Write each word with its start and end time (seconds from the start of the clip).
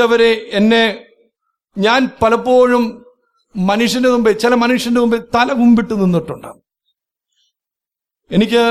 പ്രിയപ്പെട്ടവരെ 0.00 0.56
എന്നെ 0.58 0.84
ഞാൻ 1.76 2.00
പലപ്പോഴും 2.22 2.84
മനുഷ്യന്റെ 3.56 4.10
മുമ്പിൽ 4.10 4.34
ചില 4.42 4.54
മനുഷ്യന്റെ 4.54 5.00
മുമ്പിൽ 5.00 5.20
തല 5.34 5.48
കുമ്പിട്ട് 5.52 5.94
നിന്നിട്ടുണ്ട്. 6.02 6.50
എനിക്ക് 8.30 8.62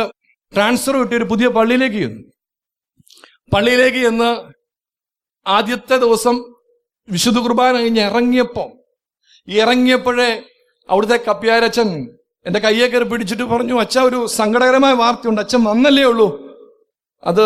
ട്രാൻസ്ഫർ 0.54 0.96
കിട്ടിയ 1.00 1.18
ഒരു 1.18 1.28
പുതിയ 1.32 1.48
പള്ളിയിലേക്ക് 1.58 1.96
ചെന്നു. 1.96 2.22
പള്ളിയിലേക്ക് 3.54 4.00
ചെന്ന് 4.06 4.32
ആദ്യത്തെ 5.46 5.98
ദിവസം 6.06 6.36
വിശുദ്ധ 7.10 7.40
കുർബാന 7.40 7.73
കഴിഞ്ഞ് 7.78 8.02
ഇറങ്ങിയപ്പോൾ 8.02 8.70
ഇറങ്ങിയപ്പോഴേ 9.48 10.30
അവിടുത്തെ 10.90 11.18
കപ്പ്യാരച്ചൻ 11.30 11.90
എന്റെ 12.46 12.59
കയ്യെ 12.59 12.88
കയറി 12.88 13.04
പിടിച്ചിട്ട് 13.04 13.44
പറഞ്ഞു 13.44 13.76
അച്ഛ 13.80 13.98
ഒരു 14.09 14.20
സങ്കടകരമായ 14.40 14.94
വാർത്തയുണ്ട്. 15.04 15.42
അച്ഛൻ 15.42 15.62
വന്നല്ലേ 15.64 16.06
ഉള്ളൂ. 16.12 16.28
അത് 17.23 17.46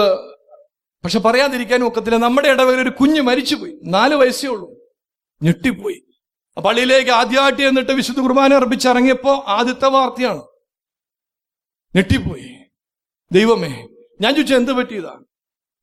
പക്ഷെ 1.03 1.20
പറയാതിരിക്കാനും 1.20 1.88
ഒക്കത്തില്ല. 1.88 2.17
നമ്മുടെ 2.17 2.48
ഇടവകയിൽ 2.48 2.81
ഒരു 2.81 2.89
കുഞ്ഞ് 2.89 3.21
മരിച്ചുപോയി. 3.21 3.77
നാല് 3.84 4.15
വയസ്സേ 4.15 4.48
ഉള്ളൂ. 4.48 4.73
ഞെട്ടിപ്പോയി. 5.41 6.04
പള്ളിയിലേക്ക് 6.62 7.12
ആദ്യമായിട്ട് 7.12 7.62
എന്നിട്ട് 7.62 7.91
വിശുദ്ധ 7.91 8.20
കുർബാന 8.20 8.54
അർപ്പിച്ചിറങ്ങിയപ്പോ 8.54 9.43
ആദ്യത്തെ 9.48 9.87
വാർത്തയാണ്. 9.87 10.41
ഞെട്ടിപ്പോയി. 11.95 12.55
ദൈവമേ 13.32 13.87
ഞാൻ 14.21 14.35
ചോദിച്ചു 14.35 14.55
എന്ത് 14.55 14.73
പറ്റിയതാ? 14.73 15.20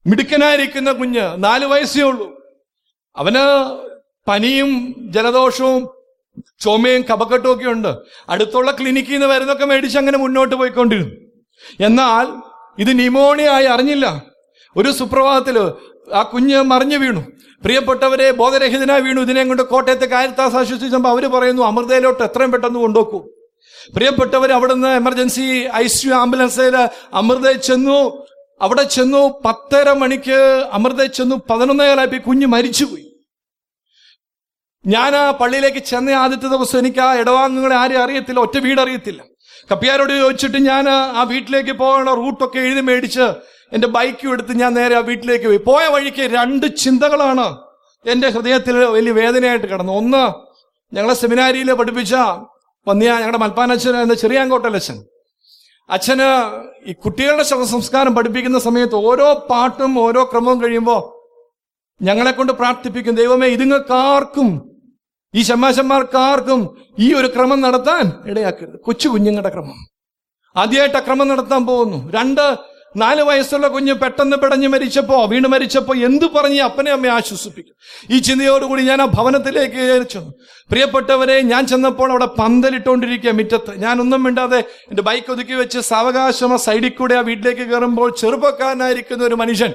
മിടുക്കനായിരിക്കുന്ന 0.06 0.92
കുഞ്ഞ് 0.92 1.44
നാല് 1.44 1.64
വയസ്സേ 1.64 2.02
ഉള്ളൂ. 2.02 2.40
അവന് 3.16 3.38
പനിയും 4.30 4.94
ജലദോഷവും 4.98 5.88
ചുമയും 6.58 7.02
കപക്കെട്ടും 7.02 7.52
ഒക്കെ 7.52 7.68
ഉണ്ട്. 7.68 7.96
അടുത്തുള്ള 8.28 8.70
ക്ലിനിക്കിൽ 8.70 9.12
നിന്ന് 9.12 9.26
വരുന്നൊക്കെ 9.26 9.64
മേടിച്ച് 9.64 9.98
അങ്ങനെ 9.98 10.18
മുന്നോട്ട് 10.18 10.54
പോയിക്കൊണ്ടിരുന്നു. 10.54 11.14
എന്നാൽ 11.86 12.42
ഇത് 12.78 12.96
ന്യൂമോണിയായി 12.96 13.64
അറിഞ്ഞില്ല. 13.64 14.29
ഒരു 14.76 14.90
സുപ്രഭാതത്തിൽ 14.90 15.58
ആ 16.14 16.22
കുഞ്ഞ് 16.22 16.62
മറിഞ്ഞു 16.62 16.96
വീണു. 16.96 17.22
പ്രിയപ്പെട്ടവരെ 17.64 18.30
ബോധരഹിതനായി 18.30 19.00
വീണു. 19.00 19.20
ഇതിനെ 19.20 19.44
കൊണ്ട് 19.44 19.62
കോട്ടയത്തെ 19.62 20.06
കാരിത്താസ് 20.06 20.56
ആശ്വസിച്ചപ്പോൾ 20.56 21.08
അവർ 21.08 21.26
പറയുന്നു 21.26 21.62
അമൃതയിലോട്ട് 21.62 22.22
എത്രയും 22.22 22.52
പെട്ടെന്ന് 22.52 22.80
കൊണ്ടുപോക്കൂ. 22.80 23.24
പ്രിയപ്പെട്ടവർ 23.94 24.52
അവിടുന്ന് 24.52 24.88
എമർജൻസി 24.88 25.68
ഐ 25.74 25.86
സി 25.86 26.08
ആംബുലൻസിൽ 26.08 26.88
അമൃത 27.14 27.52
ചെന്നു. 27.52 28.26
അവിടെ 28.62 28.82
ചെന്നു 28.82 29.40
പത്തര 29.44 29.92
മണിക്ക് 29.92 30.68
അമൃത 30.72 31.04
ചെന്നു 31.04 31.36
പതിനൊന്നേകാലായപ്പോ 31.50 32.18
കുഞ്ഞ് 32.26 32.46
മരിച്ചുപോയി. 32.46 33.06
ഞാൻ 34.86 35.16
ആ 35.16 35.30
പള്ളിയിലേക്ക് 35.30 35.78
ചെന്ന 35.78 36.10
ആദ്യത്തെ 36.10 36.48
ദിവസം 36.48 36.78
എനിക്ക് 36.78 37.00
ആ 37.00 37.14
ഇടവാംഗങ്ങളെ 37.14 37.74
ആരും 37.74 38.02
അറിയത്തില്ല 38.02 38.40
ഒറ്റ 38.40 38.58
വീട് 38.58 38.80
അറിയത്തില്ല 38.80 39.22
കപ്പിയാരോട് 39.70 40.12
ചോദിച്ചിട്ട് 40.12 40.56
ഞാൻ 40.56 40.88
ആ 40.88 41.22
വീട്ടിലേക്ക് 41.22 41.72
പോകാനുള്ള 41.72 42.14
റൂട്ടൊക്കെ 42.14 42.58
എഴുതി 42.58 42.80
മേടിച്ച് 42.80 43.26
എന്റെ 43.72 43.88
ബൈക്കും 43.88 44.32
എടുത്ത് 44.32 44.52
ഞാൻ 44.52 44.74
നേരെ 44.74 44.96
ആ 44.96 44.98
വീട്ടിലേക്ക് 44.98 45.44
പോയി. 45.44 45.56
പോയ 45.56 45.86
വഴിക്ക് 45.86 46.22
രണ്ട് 46.22 46.76
ചിന്തകളാണ് 46.76 47.58
എന്റെ 48.06 48.28
ഹൃദയത്തിൽ 48.28 48.76
വലിയ 48.84 49.12
വേദനയായിട്ട് 49.12 49.66
കിടന്നു. 49.66 49.92
ഒന്ന് 49.92 50.32
ഞങ്ങളെ 50.94 51.14
സെമിനാരിയിൽ 51.14 51.72
പഠിപ്പിച്ച 51.72 52.14
പന്നിയ 52.86 53.12
ഞങ്ങളുടെ 53.12 53.38
മൽപ്പാനച്ഛൻ 53.38 53.90
എന്ന 53.90 54.04
ചെറിയ 54.04 54.20
ചെറിയാങ്കോട്ടലച്ഛൻ 54.20 55.04
അച്ഛന് 55.90 56.28
ഈ 56.88 56.92
കുട്ടികളുടെ 56.92 57.42
ശവസംസ്കാരം 57.42 58.14
പഠിപ്പിക്കുന്ന 58.14 58.58
സമയത്ത് 58.58 58.94
ഓരോ 58.94 59.46
പാട്ടും 59.50 59.98
ഓരോ 59.98 60.24
ക്രമവും 60.24 60.62
കഴിയുമ്പോൾ 60.62 61.20
ഞങ്ങളെ 62.04 62.30
കൊണ്ട് 62.30 62.52
പ്രാർത്ഥിപ്പിക്കും. 62.52 63.14
ദൈവമേ 63.14 63.46
ഇതുങ്ങൾക്കാർക്കും 63.46 64.70
ഈ 65.34 65.42
ശമ്മാശന്മാർക്കാർക്കും 65.42 66.78
ഈ 66.98 67.14
ഒരു 67.14 67.26
ക്രമം 67.26 67.60
നടത്താൻ 67.60 68.12
ഇടയാക്കരുത്. 68.26 68.80
കൊച്ചു 68.80 69.08
കുഞ്ഞുങ്ങളുടെ 69.08 69.48
ക്രമം. 69.48 69.88
ആദ്യമായിട്ട് 70.56 70.96
ആ 70.96 71.00
ക്രമം 71.00 71.28
നടത്താൻ 71.28 71.66
പോകുന്നു. 71.66 72.12
രണ്ട് 72.12 72.56
നാല് 72.96 73.22
വയസ്സുള്ള 73.22 73.68
കുഞ്ഞ് 73.68 73.92
പെട്ടെന്ന് 73.92 74.36
പെടഞ്ഞ് 74.36 74.68
മരിച്ചപ്പോ 74.68 75.24
വീണ് 75.24 75.46
മരിച്ചപ്പോ 75.46 75.94
എന്തു 75.94 76.26
പറഞ്ഞ് 76.26 76.60
അപ്പനെ 76.60 76.90
അമ്മയെ 76.90 77.10
ആശ്വസിപ്പിക്കും? 77.10 77.74
ഈ 78.10 78.18
ചിന്തയോടുകൂടി 78.18 78.82
ഞാൻ 78.82 79.02
ആ 79.02 79.04
ഭവനത്തിലേക്ക് 79.04 80.06
ചെന്നു. 80.10 80.32
പ്രിയപ്പെട്ടവരെ 80.70 81.40
ഞാൻ 81.40 81.66
ചെന്നപ്പോൾ 81.66 82.10
അവിടെ 82.10 82.26
പന്തലിട്ടുകൊണ്ടിരിക്കുക 82.26 83.30
മുറ്റത്ത്. 83.30 83.74
ഞാൻ 83.76 84.00
ഒന്നും 84.00 84.22
മിണ്ടാതെ 84.22 84.58
എന്റെ 84.58 85.02
ബൈക്ക് 85.02 85.30
ഒതുക്കി 85.32 85.52
വെച്ച് 85.52 85.78
സാവകാശമ 85.78 86.56
സൈഡിൽ 86.56 86.88
കൂടെ 86.88 87.14
ആ 87.14 87.20
വീട്ടിലേക്ക് 87.20 87.60
കയറുമ്പോൾ 87.60 88.14
ചെറുപ്പക്കാരനായിരിക്കുന്ന 88.16 89.24
ഒരു 89.24 89.34
മനുഷ്യൻ 89.34 89.74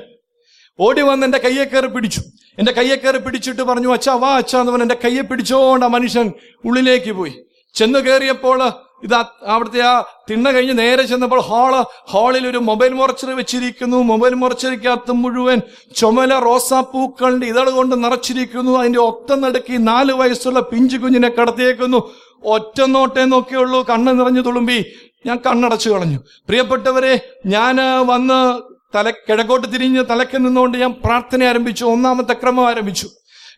ഓടി 0.80 1.02
വന്ന് 1.02 1.26
എന്റെ 1.26 1.38
കയ്യെ 1.38 1.64
കയറി 1.64 1.88
പിടിച്ചു. 1.88 2.22
എന്റെ 2.59 2.72
കയ്യെ 2.72 2.96
കയറി 2.96 3.18
പിടിച്ചിട്ട് 3.18 3.62
പറഞ്ഞു 3.62 3.94
അച്ഛാ 3.94 4.16
വാ 4.16 4.38
അച്ഛാ 4.38 4.59
എന്ന് 4.59 4.72
പറഞ്ഞ് 4.72 4.84
എന്റെ 4.84 4.97
കയ്യെ 5.03 5.22
പിടിച്ചോണ്ട് 5.22 5.86
ആ 5.86 5.88
മനുഷ്യൻ 5.88 6.32
ഉള്ളിലേക്ക് 6.66 7.12
പോയി. 7.12 7.34
ചെന്ന് 7.74 8.00
കയറിയപ്പോൾ 8.00 8.84
ഇത് 9.04 9.14
അവിടുത്തെ 9.46 9.82
ആ 9.82 10.04
തിണ്ണ 10.32 10.52
കഴിഞ്ഞ് 10.52 10.80
നേരെ 10.80 11.04
ചെന്നപ്പോൾ 11.04 11.42
ഹാൾ 11.42 11.74
ഹാളിൽ 12.14 12.48
ഒരു 12.48 12.58
മൊബൈൽ 12.58 12.94
മോർച്ചറി 12.94 13.34
വെച്ചിരിക്കുന്നു. 13.34 13.98
മൊബൈൽ 13.98 14.34
മുറച്ചറിക്കകത്ത് 14.34 15.12
മുഴുവൻ 15.12 15.62
ചുമല 15.96 16.40
റോസാപ്പൂക്കളുടെ 16.40 17.46
ഇതൾ 17.46 17.70
കൊണ്ട് 17.70 18.04
നിറച്ചിരിക്കുന്നു. 18.04 18.78
അതിന്റെ 18.80 19.00
ഒത്ത 19.00 19.36
നടുക്കി 19.36 19.78
നാല് 19.78 20.14
വയസ്സുള്ള 20.14 20.60
പിഞ്ചു 20.60 20.98
കുഞ്ഞിനെ 20.98 21.30
കടത്തിയേക്കുന്നു. 21.30 22.00
ഒറ്റ 22.44 22.82
നോട്ടേ 22.82 23.26
നോക്കിയുള്ളൂ. 23.26 23.82
കണ്ണ് 23.82 24.20
നിറഞ്ഞു 24.20 24.42
തുളുമ്പി 24.42 24.86
ഞാൻ 25.26 25.38
കണ്ണടച്ചു 25.46 25.90
കളഞ്ഞു. 25.90 26.20
പ്രിയപ്പെട്ടവരെ 26.48 27.14
ഞാൻ 27.46 27.76
വന്ന് 28.08 28.62
തല 28.96 29.10
കിഴക്കോട്ട് 29.10 29.68
തിരിഞ്ഞ് 29.74 30.04
തലക്ക് 30.10 30.38
നിന്നുകൊണ്ട് 30.38 30.78
ഞാൻ 30.78 30.92
പ്രാർത്ഥന 31.06 31.44
ആരംഭിച്ചു. 31.44 31.86
ഒന്നാമത്തെ 31.86 32.34
ക്രമം 32.34 32.68
ആരംഭിച്ചു. 32.68 33.08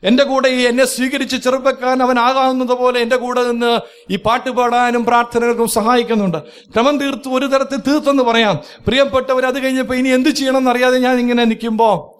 എന്റെ 0.03 0.23
കൂടെ 0.23 0.49
ഈ 0.49 0.61
എന്നെ 0.61 0.85
സ്വീകരിച്ച് 0.85 1.35
ചെറുപ്പക്കാൻ 1.35 2.03
അവൻ 2.03 2.19
ആകാവുന്നത് 2.19 2.73
പോലെ 2.77 2.99
എന്റെ 2.99 3.15
കൂടെ 3.15 3.43
നിന്ന് 3.43 3.79
ഈ 4.11 4.15
പാട്ട് 4.15 4.49
പാടാനും 4.49 5.05
പ്രാർത്ഥനകൾക്കും 5.05 5.67
സഹായിക്കുന്നുണ്ട്. 5.67 6.37
ക്രമം 6.75 6.97
തീർത്ത് 6.97 7.29
ഒരു 7.29 7.45
തരത്തിൽ 7.45 7.77
തീർത്തെന്ന് 7.77 8.23
പറയാം. 8.23 8.59
പ്രിയപ്പെട്ടവർ 8.87 9.45
അത് 9.45 9.63
കഴിഞ്ഞപ്പോൾ 9.63 9.93
ഇനി 9.93 10.09
എന്ത് 10.09 10.29
ചെയ്യണം 10.29 10.69
അറിയാതെ 10.69 10.99
ഞാൻ 10.99 11.19
ഇങ്ങനെ 11.19 11.45
നിൽക്കുമ്പോൾ 11.45 12.17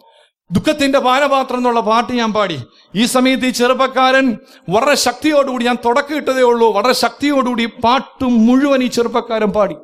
ദുഃഖത്തിന്റെ 0.52 1.00
പാനപാത്രം 1.00 1.58
എന്നുള്ള 1.58 1.80
പാട്ട് 1.80 2.14
ഞാൻ 2.14 2.34
പാടി. 2.34 2.58
ഈ 2.96 3.06
സമയത്ത് 3.06 3.46
ഈ 3.46 3.50
ചെറുപ്പക്കാരൻ 3.50 4.38
വളരെ 4.70 4.96
ശക്തിയോടുകൂടി 4.96 5.66
ഞാൻ 5.66 5.78
തുടക്കം 5.86 6.18
ഇട്ടതേ 6.18 6.42
ഉള്ളൂ 6.42 6.72
വളരെ 6.72 6.94
ശക്തിയോടുകൂടി 6.94 7.66
പാട്ട് 7.66 8.24
മുഴുവൻ 8.24 8.84
ഈ 8.84 8.88
ചെറുപ്പക്കാരൻ 8.88 9.52
പാടി. 9.52 9.76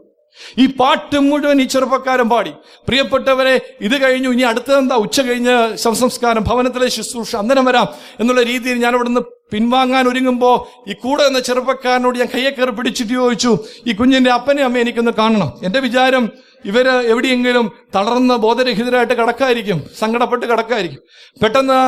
ഈ 0.60 0.66
പാട്ട് 0.80 1.20
മുഴുവൻ 1.20 1.62
ഈ 1.62 1.66
ചെറുപ്പക്കാരൻ 1.66 2.30
പാടി. 2.30 2.54
പ്രിയപ്പെട്ടവരെ 2.88 3.56
ഇത് 3.82 3.96
കഴിഞ്ഞു. 4.02 4.30
ഇനി 4.30 4.42
അടുത്തതെന്താ 4.42 4.96
ഉച്ച 4.96 5.22
കഴിഞ്ഞ് 5.22 5.56
ശവസംസ്കാരം 5.78 6.44
ഭവനത്തിലെ 6.44 6.88
ശുശ്രൂഷ 6.88 7.36
അന്നേരം 7.36 7.66
വരാം 7.66 7.88
എന്നുള്ള 8.20 8.44
രീതിയിൽ 8.44 8.78
ഞാൻ 8.78 8.96
അവിടുന്ന് 8.96 9.22
പിൻവാങ്ങാൻ 9.54 10.08
ഒരുങ്ങുമ്പോൾ 10.08 10.56
ഈ 10.90 10.94
കൂടെ 10.94 11.24
എന്ന 11.24 11.40
ചെറുപ്പക്കാരനോട് 11.40 12.20
ഞാൻ 12.20 12.30
കയ്യെ 12.36 12.52
കയറി 12.52 12.72
പിടിച്ചിട്ട് 12.72 13.14
ചോദിച്ചു 13.14 13.52
ഈ 13.88 13.94
കുഞ്ഞിന്റെ 13.94 14.32
അപ്പനെ 14.32 14.64
അമ്മ 14.64 14.78
എനിക്കൊന്ന് 14.78 15.12
കാണണം. 15.12 15.52
എന്റെ 15.64 15.80
വിചാരം 15.80 16.26
ഇവർ 16.66 16.88
എവിടെയെങ്കിലും 16.88 17.66
തളർന്ന് 17.96 18.36
ബോധരഹിതരായിട്ട് 18.46 19.14
കിടക്കായിരിക്കും 19.14 19.80
സങ്കടപ്പെട്ട് 20.00 20.46
കിടക്കായിരിക്കും. 20.46 21.02
പെട്ടെന്ന് 21.42 21.80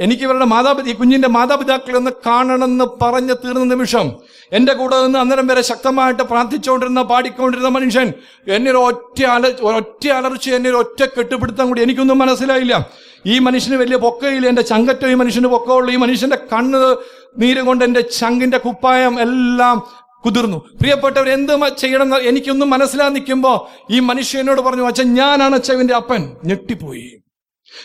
എനിക്ക് 0.00 0.22
ഇവരുടെ 0.22 0.44
മാതാപിതാ 0.44 0.90
ഈ 0.90 0.92
കുഞ്ഞിന്റെ 0.92 1.28
മാതാപിതാക്കളെ 1.28 1.96
ഒന്ന് 1.96 2.10
കാണണമെന്ന് 2.26 2.84
പറഞ്ഞ് 3.02 3.34
തീർന്ന 3.44 3.64
നിമിഷം 3.64 4.12
എന്റെ 4.52 4.72
കൂടെ 4.72 5.02
നിന്ന് 5.02 5.18
അന്നേരം 5.18 5.46
വരെ 5.46 5.62
ശക്തമായിട്ട് 5.62 6.22
പ്രാർത്ഥിച്ചുകൊണ്ടിരുന്ന 6.22 7.02
പാടിക്കൊണ്ടിരുന്ന 7.02 7.68
മനുഷ്യൻ 7.68 8.12
എന്നെ 8.48 8.70
ഒരു 8.70 8.78
ഒറ്റ 8.78 9.22
അല 9.24 9.50
ഒറ്റ 9.62 10.08
അലർച്ച 10.08 10.50
എന്നെ 10.50 10.70
ഒരു 10.70 10.76
ഒറ്റ 10.76 11.04
കെട്ടുപിടുത്തം 11.18 11.68
കൂടി 11.68 11.82
എനിക്കൊന്നും 11.82 12.18
മനസ്സിലായില്ല. 12.18 12.90
ഈ 13.26 13.38
മനുഷ്യന് 13.38 13.76
വലിയ 13.76 13.96
പൊക്കയില്ല. 13.96 14.48
എന്റെ 14.48 14.62
ചങ്കറ്റോ 14.62 15.08
ഈ 15.08 15.14
മനുഷ്യന് 15.14 15.46
പൊക്കമുള്ളൂ. 15.46 15.92
ഈ 15.92 15.96
മനുഷ്യന്റെ 15.96 16.36
കണ്ണ് 16.36 16.96
നീര് 17.38 17.60
കൊണ്ട് 17.60 17.84
എന്റെ 17.84 18.00
ചങ്കിന്റെ 18.00 18.58
കുപ്പായം 18.58 19.20
എല്ലാം 19.20 19.82
കുതിർന്നു. 20.24 20.58
പ്രിയപ്പെട്ടവർ 20.58 21.28
എന്ത് 21.28 21.76
ചെയ്യണം 21.78 22.16
എനിക്കൊന്നും 22.16 22.70
മനസ്സിലാ 22.70 23.08
നിൽക്കുമ്പോ 23.08 23.70
ഈ 23.90 24.00
മനുഷ്യനോട് 24.00 24.60
പറഞ്ഞു 24.60 24.86
അച്ഛൻ 24.86 25.14
ഞാനാണ് 25.14 25.54
അച്ഛവിന്റെ 25.54 25.94
അപ്പൻ. 25.94 26.36
ഞെട്ടിപ്പോയി. 26.44 27.22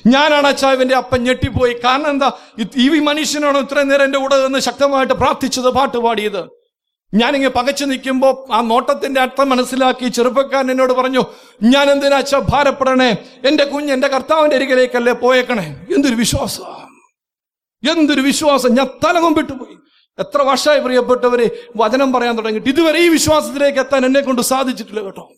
ഞാനാണ് 0.07 0.47
അച്ചാവിന്റെ 0.47 0.95
അപ്പൻ 0.95 1.23
ഞെട്ടിപ്പോയി. 1.23 1.73
കാരണം 1.73 2.09
എന്താ? 2.09 2.31
ഈ 2.75 2.89
മനുഷ്യനാണ് 2.89 3.57
ഇത്രയും 3.57 3.87
നേരം 3.87 4.03
എന്റെ 4.03 4.19
കൂടെ 4.19 4.43
നിന്ന് 4.43 4.59
ശക്തമായിട്ട് 4.59 5.13
പ്രാർത്ഥിച്ചത് 5.13 5.69
പാട്ട് 5.69 5.97
പാടിയത്? 5.97 6.57
ഞാനിങ്ങനെ 7.13 7.49
പകച്ചു 7.49 7.85
നിൽക്കുമ്പോൾ 7.85 8.53
ആ 8.53 8.61
നോട്ടത്തിന്റെ 8.61 9.21
അർത്ഥം 9.21 9.49
മനസ്സിലാക്കി 9.49 10.07
ചെറുപ്പക്കാരൻ 10.07 10.71
എന്നോട് 10.71 10.93
പറഞ്ഞു 10.93 11.25
ഞാൻ 11.63 11.91
എന്തിനാ 11.91 12.17
അച്ഛ 12.17 12.35
ഭാരപ്പെടണേ? 12.35 13.17
എന്റെ 13.45 13.63
കുഞ്ഞ് 13.63 13.93
എന്റെ 13.93 14.07
കർത്താവിന്റെ 14.07 14.55
അരികിലേക്കല്ലേ 14.55 15.13
പോയേക്കണേ? 15.13 15.85
എന്തൊരു 15.95 16.15
വിശ്വാസം. 16.15 16.87
എന്തൊരു 17.91 18.21
വിശ്വാസം. 18.21 18.75
ഞാൻ 18.75 18.87
തലകൊമ്പിട്ട് 19.05 19.53
പോയി. 19.53 19.77
എത്ര 20.19 20.41
വർഷമായി 20.41 20.79
പ്രിയപ്പെട്ടവരെ 20.79 21.49
വചനം 21.77 22.13
പറയാൻ 22.13 22.37
തുടങ്ങിയിട്ട്. 22.37 22.69
ഇതുവരെ 22.69 22.99
ഈ 22.99 23.07
വിശ്വാസത്തിലേക്ക് 23.07 23.79
എത്താൻ 23.79 24.05
എന്നെ 24.05 24.19
കൊണ്ട് 24.19 24.41
സാധിച്ചിട്ടില്ല 24.41 25.01
കേട്ടോ. 25.01 25.31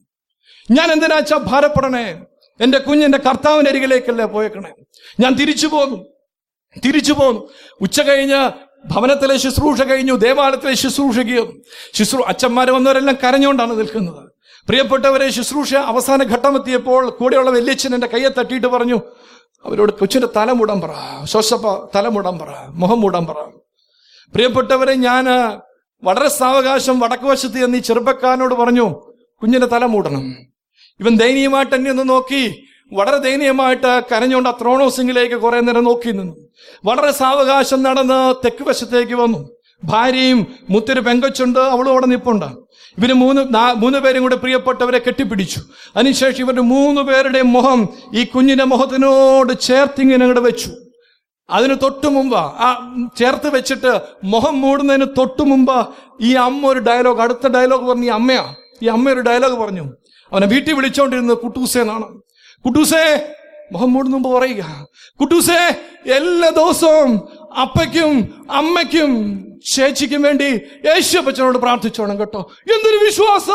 ഞാൻ 0.72 0.92
എന്തിനാച്ചാ 0.92 1.38
ഭാരപ്പെടണേ? 1.38 2.22
എന്റെ 2.62 2.80
കുഞ്ഞ് 2.80 3.06
എന്റെ 3.06 3.18
കർത്താവിന്റെ 3.18 3.72
അരികിലേക്കല്ലേ 3.72 4.26
പോയേക്കണേ? 4.26 4.72
ഞാൻ 5.20 5.34
തിരിച്ചു 5.34 5.68
പോന്നു. 5.68 6.06
തിരിച്ചു 6.86 7.14
പോന്നു. 7.14 7.50
ഉച്ച 7.82 8.02
കഴിഞ്ഞ് 8.02 8.52
ഭവനത്തിലെ 8.88 9.38
ശുശ്രൂഷ 9.38 9.82
കഴിഞ്ഞു. 9.82 10.14
ദേവാലയത്തിലെ 10.14 10.74
ശുശ്രൂഷയ്ക്ക് 10.74 11.54
ശുശ്രൂ 11.94 12.24
അച്ഛന്മാർ 12.24 12.72
വന്നവരെല്ലാം 12.72 13.18
കരഞ്ഞുകൊണ്ടാണ് 13.24 13.78
നിൽക്കുന്നത്. 13.78 14.30
പ്രിയപ്പെട്ടവരെ 14.68 15.30
ശുശ്രൂഷ 15.30 15.74
അവസാന 15.74 16.24
ഘട്ടമെത്തിയപ്പോൾ 16.24 17.10
കൂടെയുള്ള 17.10 17.52
വല്യച്ഛൻ 17.52 17.94
എന്റെ 17.94 18.08
കയ്യെ 18.08 18.30
തട്ടിയിട്ട് 18.30 18.68
പറഞ്ഞു 18.68 19.02
അവരോട് 19.66 19.92
കൊച്ചിന്റെ 19.92 20.28
തലമുടം 20.36 20.82
പറ. 20.82 20.90
ശ്വസപ്പ 21.24 21.90
തലമുടം 21.96 22.40
പറ. 22.40 22.48
മുഖം 22.68 23.02
മൂടാൻ 23.02 23.26
പറ. 23.26 23.36
പ്രിയപ്പെട്ടവരെ 24.34 24.94
ഞാൻ 24.94 25.26
വളരെ 26.04 26.30
സാവകാശം 26.30 27.00
വടക്കുവശത്ത് 27.00 27.64
എന്ന് 27.64 27.78
ഈ 27.78 27.82
ചെറുപ്പക്കാരനോട് 27.82 28.56
പറഞ്ഞു 28.56 28.90
കുഞ്ഞിന്റെ 29.42 29.68
തല 29.68 29.86
മൂടണം. 29.86 30.36
ഇവൻ 31.00 31.16
ദയനീയമായിട്ട് 31.18 31.75
എന്നെ 31.75 31.92
ഒന്ന് 31.92 32.10
നോക്കി. 32.10 32.44
വളരെ 32.94 33.18
ദയനീയമായിട്ട് 33.18 33.92
കരഞ്ഞുകൊണ്ട് 34.12 34.50
ആ 34.50 34.54
ത്രോണോസിംഗിലേക്ക് 34.62 35.36
കുറെ 35.36 35.60
നേരം 35.60 35.84
നോക്കി 35.84 36.12
നിന്നു. 36.12 36.36
വളരെ 36.86 37.12
സാവകാശം 37.12 37.84
നടന്ന് 37.84 38.19
തെക്ക് 38.46 38.63
വശത്തേക്ക് 38.69 39.13
വന്നു. 39.13 39.40
ഭാര്യയും 39.84 40.40
മുത്തൊരു 40.69 41.00
പെങ്കച്ചുണ്ട് 41.00 41.60
അവളും 41.60 41.92
അവിടെ 41.92 42.06
നിപ്പുണ്ട്. 42.06 42.46
ഇവർ 42.98 43.12
മൂന്ന് 43.13 43.42
മൂന്ന് 43.84 44.00
പേരും 44.00 44.22
കൂടെ 44.22 44.36
പ്രിയപ്പെട്ടവരെ 44.36 45.00
കെട്ടിപ്പിടിച്ചു. 45.00 45.60
അതിനുശേഷം 45.96 46.42
ഇവരുടെ 46.44 46.62
മൂന്ന് 46.62 47.01
പേരുടെ 47.01 47.42
മുഖം 47.42 47.81
ഈ 48.13 48.24
കുഞ്ഞിന്റെ 48.24 48.63
മുഖത്തിനോട് 48.63 49.54
ചേർത്തിങ്ങനെ 49.68 50.24
അങ്ങോട്ട് 50.25 50.46
വെച്ചു. 50.50 50.69
അതിന് 51.50 51.75
തൊട്ടു 51.84 52.07
മുമ്പ് 52.07 52.36
ആ 52.36 52.68
ചേർത്ത് 53.18 53.50
വെച്ചിട്ട് 53.56 53.92
മുഖം 54.24 54.62
മൂടുന്നതിന് 54.62 55.06
തൊട്ടു 55.18 55.44
മുമ്പ് 55.44 55.78
ഈ 56.22 56.34
അമ്മ 56.48 56.68
ഒരു 56.68 56.80
ഡയലോഗ് 56.80 57.22
അടുത്ത 57.22 57.48
ഡയലോഗ് 57.48 57.88
പറഞ്ഞു 57.90 58.06
ഈ 58.06 58.13
അമ്മയാ. 58.19 58.44
ഈ 58.84 58.88
അമ്മ 58.88 59.10
ഒരു 59.10 59.19
ഡയലോഗ് 59.19 59.57
പറഞ്ഞു. 59.63 59.86
അവനെ 60.31 60.48
വീട്ടിൽ 60.54 60.74
വിളിച്ചോണ്ടിരുന്നത് 60.74 61.38
കുട്ടൂസേ 61.38 61.81
എന്നാണ്. 61.81 62.08
കുട്ടൂസേ 62.66 63.04
മുഹമ്മൂട് 63.74 64.10
മുമ്പ് 64.14 64.30
പറയുക 64.36 64.64
കുട്ടൂസേ 65.20 65.60
എല്ലാ 66.18 66.50
ദിവസവും 66.50 67.12
അപ്പയ്ക്കും 67.64 68.14
അമ്മയ്ക്കും 68.50 69.12
ചേച്ചിക്കും 69.74 70.22
വേണ്ടി 70.22 70.50
യേശുപ്പച്ചനോട് 70.86 71.58
പ്രാർത്ഥിച്ചോണം 71.58 72.20
കേട്ടോ. 72.20 72.42
എന്തൊരു 72.76 73.00
വിശ്വാസ? 73.06 73.50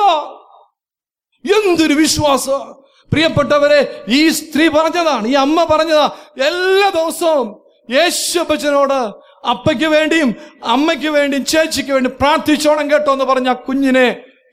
എന്തൊരു 1.45 1.95
വിശ്വാസ? 1.95 2.49
പ്രിയപ്പെട്ടവരെ 3.13 4.05
ഈ 4.09 4.29
സ്ത്രീ 4.29 4.69
പറഞ്ഞതാണ് 4.69 5.27
ഈ 5.27 5.35
അമ്മ 5.35 5.65
പറഞ്ഞതാ 5.65 6.07
എല്ലാ 6.47 6.89
ദിവസവും 6.89 7.49
യേശുപ്പച്ചനോട് 7.93 9.01
അപ്പയ്ക്ക് 9.49 9.85
വേണ്ടിയും 9.85 10.31
അമ്മയ്ക്ക് 10.75 11.09
വേണ്ടിയും 11.09 11.45
ചേച്ചിക്ക് 11.45 11.93
വേണ്ടി 11.93 12.11
പ്രാർത്ഥിച്ചോണം 12.21 12.91
കേട്ടോ 12.91 13.13
എന്ന് 13.13 13.25
പറഞ്ഞ 13.25 13.53
കുഞ്ഞിനെ 13.53 14.07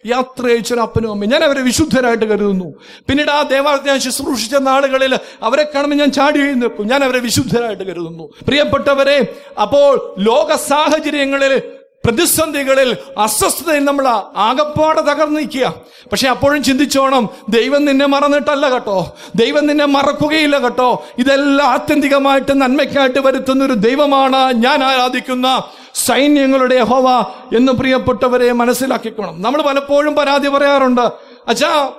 യാത്ര 0.05 0.45
അയച്ചൊരു 0.45 0.79
അപ്പനും 0.79 1.11
അമ്മയും. 1.11 1.31
ഞാൻ 1.31 1.43
അവരെ 1.43 1.61
വിശുദ്ധരായിട്ട് 1.61 2.25
കരുതുന്നു. 2.25 2.73
പിന്നീട് 3.07 3.31
ആ 3.31 3.41
ദേവാലയത്തെ 3.43 3.87
ഞാൻ 3.87 3.99
ശുശ്രൂഷിച്ച 3.99 4.55
നാളുകളിൽ 4.55 5.13
അവരെ 5.43 5.63
കാണുമ്പോൾ 5.75 5.95
ഞാൻ 5.95 6.11
ചാടി 6.11 6.39
എഴുന്നേപ്പും 6.39 6.87
ഞാൻ 6.87 7.03
അവരെ 7.03 7.19
വിശുദ്ധരായിട്ട് 7.19 7.83
കരുതുന്നു. 7.83 8.23
പ്രിയപ്പെട്ടവരെ 8.47 9.19
അപ്പോൾ 9.61 10.15
ലോക 10.19 10.55
സാഹചര്യങ്ങളിൽ 10.55 11.80
പ്രതിസന്ധികളിൽ 12.05 12.97
അസ്വസ്ഥതയിൽ 13.17 13.83
നമ്മൾ 13.83 14.07
ആകപ്പാടെ 14.35 15.01
തകർന്നു 15.01 15.39
നിൽക്കുക. 15.39 15.73
പക്ഷെ 16.11 16.29
അപ്പോഴും 16.29 16.63
ചിന്തിച്ചോണം 16.63 17.29
ദൈവം 17.49 17.85
നിന്നെ 17.85 18.05
മറന്നിട്ടല്ല 18.05 18.69
കേട്ടോ. 18.69 19.15
ദൈവം 19.35 19.67
നിന്നെ 19.67 19.85
മറക്കുകയില്ല 19.85 20.57
കേട്ടോ. 20.59 21.03
ഇതെല്ലാം 21.17 21.69
ആത്യന്തികമായിട്ട് 21.69 22.61
നന്മയ്ക്കായിട്ട് 22.61 23.19
വരുത്തുന്ന 23.19 23.65
ഒരു 23.65 23.73
ദൈവമാണ് 23.73 24.53
ഞാൻ 24.53 24.83
ആരാധിക്കുന്ന 24.83 25.63
സൈന്യങ്ങളുടെ 25.93 26.79
ഹോവ 26.79 27.19
എന്ന് 27.55 27.71
പ്രിയപ്പെട്ടവരെ 27.71 28.51
മനസ്സിലാക്കിക്കണം. 28.51 29.41
നമ്മൾ 29.41 29.61
പലപ്പോഴും 29.61 30.15
പരാതി 30.15 30.47
പറയാറുണ്ട് 30.47 31.01
അച്ഛാ 31.47 31.91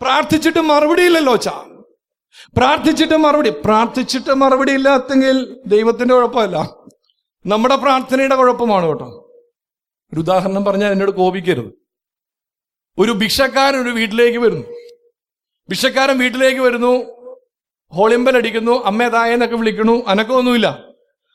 പ്രാർത്ഥിച്ചിട്ട് 0.00 0.58
മറുപടിയില്ലല്ലോ 0.58 1.32
അച്ഛാ. 1.32 1.64
പ്രാർത്ഥിച്ചിട്ട് 2.56 3.16
മറുപടി 3.16 3.50
പ്രാർത്ഥിച്ചിട്ട് 3.50 4.34
മറുപടി 4.34 4.72
ഇല്ലാത്തെങ്കിൽ 4.72 5.56
ദൈവത്തിന്റെ 5.66 6.14
കുഴപ്പമല്ല. 6.14 6.70
നമ്മുടെ 7.46 7.76
പ്രാർത്ഥനയുടെ 7.76 8.34
കുഴപ്പമാണ് 8.34 8.86
കേട്ടോ. 8.86 9.25
ഒരു 10.12 10.20
ഉദാഹരണം 10.20 10.64
പറഞ്ഞാൽ 10.64 10.92
എന്നോട് 10.92 11.10
കോപിക്കരുത്. 11.10 11.72
ഒരു 12.98 13.12
ഭിക്ഷക്കാരൻ 13.12 13.78
ഒരു 13.78 13.90
വീട്ടിലേക്ക് 13.90 14.38
വരുന്നു. 14.38 14.66
ഭിക്ഷക്കാരൻ 15.70 16.18
വീട്ടിലേക്ക് 16.18 16.60
വരുന്നു 16.60 16.92
ഹോളിമ്പൽ 17.92 18.36
അടിക്കുന്നു 18.36 18.84
അമ്മേതായെന്നൊക്കെ 18.84 19.56
വിളിക്കുന്നു 19.56 20.04
അനക്കമൊന്നുമില്ല 20.08 20.84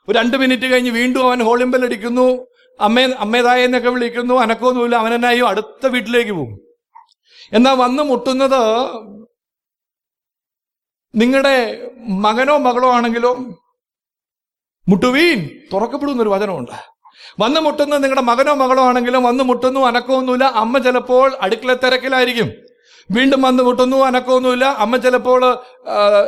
ഒരു 0.08 0.20
രണ്ട് 0.20 0.38
മിനിറ്റ് 0.38 0.64
കഴിഞ്ഞ് 0.64 0.92
വീണ്ടും 0.92 1.28
അവൻ 1.28 1.44
ഹോളിമ്പൽ 1.44 1.86
അടിക്കുന്നു 1.86 2.48
അമ്മേ 2.80 3.04
അമ്മേതായെന്നൊക്കെ 3.18 3.90
വിളിക്കുന്നു 3.90 4.34
അനക്കമൊന്നുമില്ല 4.34 4.96
എന്നായോ 4.96 5.48
അടുത്ത 5.48 5.88
വീട്ടിലേക്ക് 5.88 6.32
പോകും. 6.32 6.60
എന്നാ 7.54 7.74
വന്ന് 7.74 8.04
മുട്ടുന്നത് 8.04 8.62
നിങ്ങളുടെ 11.16 11.56
മകനോ 11.98 12.58
മകളോ 12.58 12.92
ആണെങ്കിലോ 12.92 13.36
മുട്ടുവീൻ 14.88 15.50
തുറക്കപ്പെടുന്നൊരു 15.74 16.30
വചനമുണ്ട്. 16.30 16.92
വന്ന് 17.40 17.62
മുട്ടുന്നത് 17.62 18.04
നിങ്ങളുടെ 18.04 18.22
മകനോ 18.22 18.54
മകളോ 18.54 18.84
ആണെങ്കിലും 18.84 19.24
വന്ന് 19.24 19.44
മുട്ടുന്നു 19.44 19.80
അനക്കമൊന്നുമില്ല. 19.80 20.44
അമ്മ 20.44 20.78
ചിലപ്പോൾ 20.78 21.32
അടുക്കള 21.42 21.74
തിരക്കിലായിരിക്കും. 21.74 22.52
വീണ്ടും 23.12 23.42
വന്ന് 23.42 23.64
മുട്ടുന്നു 23.64 23.98
അനക്കമൊന്നുമില്ല. 23.98 24.66
അമ്മ 24.66 24.98
ചിലപ്പോൾ 24.98 25.58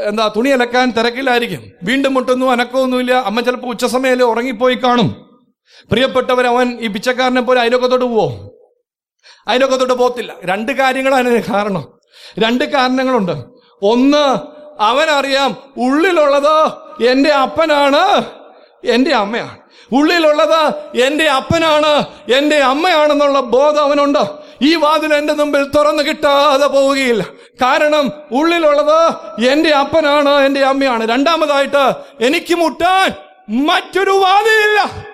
എന്താ 0.10 0.32
തുണി 0.36 0.50
അലക്കാൻ 0.50 0.92
തിരക്കിലായിരിക്കും. 0.92 1.72
വീണ്ടും 1.84 2.14
മുട്ടുന്നു 2.14 2.46
അനക്കമൊന്നുമില്ല. 2.46 3.14
അമ്മ 3.14 3.42
ചിലപ്പോൾ 3.42 3.68
ഉച്ചസമയം 3.68 4.24
ഉറങ്ങിപ്പോയി 4.24 4.76
കാണും. 4.76 5.40
പ്രിയപ്പെട്ടവർ 5.92 6.48
അവൻ 6.48 6.78
ഈ 6.82 6.88
പിച്ചക്കാരനെ 6.88 7.42
പോലെ 7.42 7.62
അതിനൊക്കത്തോട്ട് 7.62 8.06
പോവോ? 8.06 8.50
അതിനൊക്കത്തോട്ട് 9.48 9.94
പോകത്തില്ല. 9.94 10.34
രണ്ട് 10.46 10.72
കാര്യങ്ങളാണ് 10.72 11.44
കാരണം. 11.44 12.00
രണ്ട് 12.40 12.64
കാരണങ്ങളുണ്ട്. 12.64 13.32
ഒന്ന് 13.82 14.38
അവനറിയാം 14.80 15.56
ഉള്ളിലുള്ളത് 15.78 16.72
എന്റെ 17.08 17.30
അപ്പനാണ് 17.30 18.24
എന്റെ 18.84 19.16
അമ്മയാണ്. 19.16 19.63
ഉള്ളിലുള്ളത് 19.94 20.74
എന്റെ 21.02 21.26
അപ്പനാണ് 21.26 22.06
എന്റെ 22.34 22.58
അമ്മയാണെന്നുള്ള 22.58 23.40
ബോധം 23.40 23.84
അവനുണ്ട്. 23.84 24.26
ഈ 24.62 24.76
വാതിൽ 24.76 25.14
എന്റെ 25.14 25.34
മുമ്പിൽ 25.34 25.64
തുറന്നു 25.64 26.04
കിട്ടാതെ 26.04 26.68
പോവുകയില്ല. 26.68 27.26
കാരണം 27.62 28.12
ഉള്ളിലുള്ളത് 28.32 29.14
എന്റെ 29.52 29.70
അപ്പനാണ് 29.70 30.30
എന്റെ 30.30 30.62
അമ്മയാണ്. 30.62 31.10
രണ്ടാമതായിട്ട് 31.10 31.94
എനിക്ക് 32.22 32.56
മുട്ടാൻ 32.56 33.12
മറ്റൊരു 33.50 34.10
വാതിലില്ല. 34.10 35.08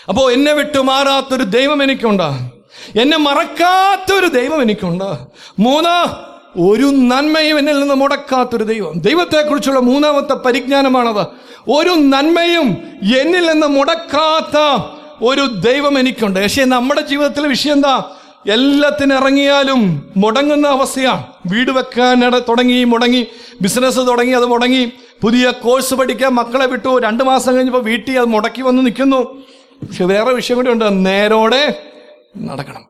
അപ്പോ 0.09 0.31
എന്നെ 0.31 0.53
വിട്ടു 0.53 0.79
മാറാത്തൊരു 0.79 1.43
ദൈവം 1.43 1.83
എനിക്കുണ്ട്. 1.83 2.59
എന്നെ 2.99 3.17
മറക്കാത്തൊരു 3.17 4.27
ദൈവം 4.27 4.61
എനിക്കുണ്ട്. 4.61 5.15
മൂന്ന് 5.59 6.29
ഒരു 6.59 6.83
നന്മയും 6.83 7.59
എന്നിൽ 7.59 7.79
നിന്ന് 7.79 7.95
മുടക്കാത്തൊരു 7.95 8.63
ദൈവം. 8.63 8.99
ദൈവത്തെക്കുറിച്ചുള്ള 8.99 9.79
മൂന്നാമത്തെ 9.79 10.33
പരിജ്ഞാനമാണത്. 10.33 11.25
ഒരു 11.69 11.89
നന്മയും 11.89 12.77
എന്നിൽ 13.17 13.51
നിന്ന് 13.51 13.67
മുടക്കാത്ത 13.67 14.83
ഒരു 15.21 15.41
ദൈവം 15.41 15.99
എനിക്കുണ്ട്. 15.99 16.39
പക്ഷേ 16.43 16.63
നമ്മുടെ 16.63 17.01
ജീവിതത്തിലെ 17.01 17.47
വിഷയം 17.47 17.73
എന്താ? 17.73 18.03
എല്ലാത്തിനും 18.49 19.17
ഇറങ്ങിയാലും 19.17 20.09
മുടങ്ങുന്ന 20.17 20.67
അവസ്ഥയാണ് 20.67 21.23
വീട് 21.53 21.71
വെക്കാൻ 21.71 22.41
തുടങ്ങി 22.49 22.83
മുടങ്ങി 22.83 23.27
ബിസിനസ് 23.61 23.97
തുടങ്ങി 23.97 24.31
അത് 24.31 24.45
മുടങ്ങി. 24.45 24.91
പുതിയ 25.21 25.51
കോഴ്സ് 25.51 25.93
പഠിക്കാൻ 25.93 26.31
മക്കളെ 26.31 26.65
വിട്ടു. 26.65 26.99
രണ്ട് 26.99 27.23
മാസം 27.23 27.55
കഴിഞ്ഞപ്പോൾ 27.55 27.83
വീട്ടിൽ 27.83 28.17
അത് 28.17 28.25
മുടക്കി 28.25 28.61
വന്ന് 28.61 28.85
നിൽക്കുന്നു. 28.85 29.41
പക്ഷെ 29.87 30.05
വേറെ 30.05 30.33
വിഷയം 30.33 30.57
കൂടി 30.57 30.71
ഉണ്ട്. 30.71 31.05
നേരോടെ 31.05 31.91
നടക്കണം. 32.37 32.85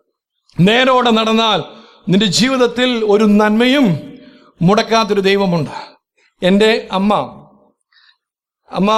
നേരോടെ 0.60 1.12
നടന്നാൽ 1.12 1.64
നിന്റെ 2.10 2.26
ജീവിതത്തിൽ 2.26 3.06
ഒരു 3.06 3.24
നന്മയും 3.24 4.18
മുടക്കാത്തൊരു 4.62 5.22
ദൈവമുണ്ട്. 5.22 5.70
എന്റെ 6.44 6.88
അമ്മ 6.92 7.14
അമ്മ 8.72 8.92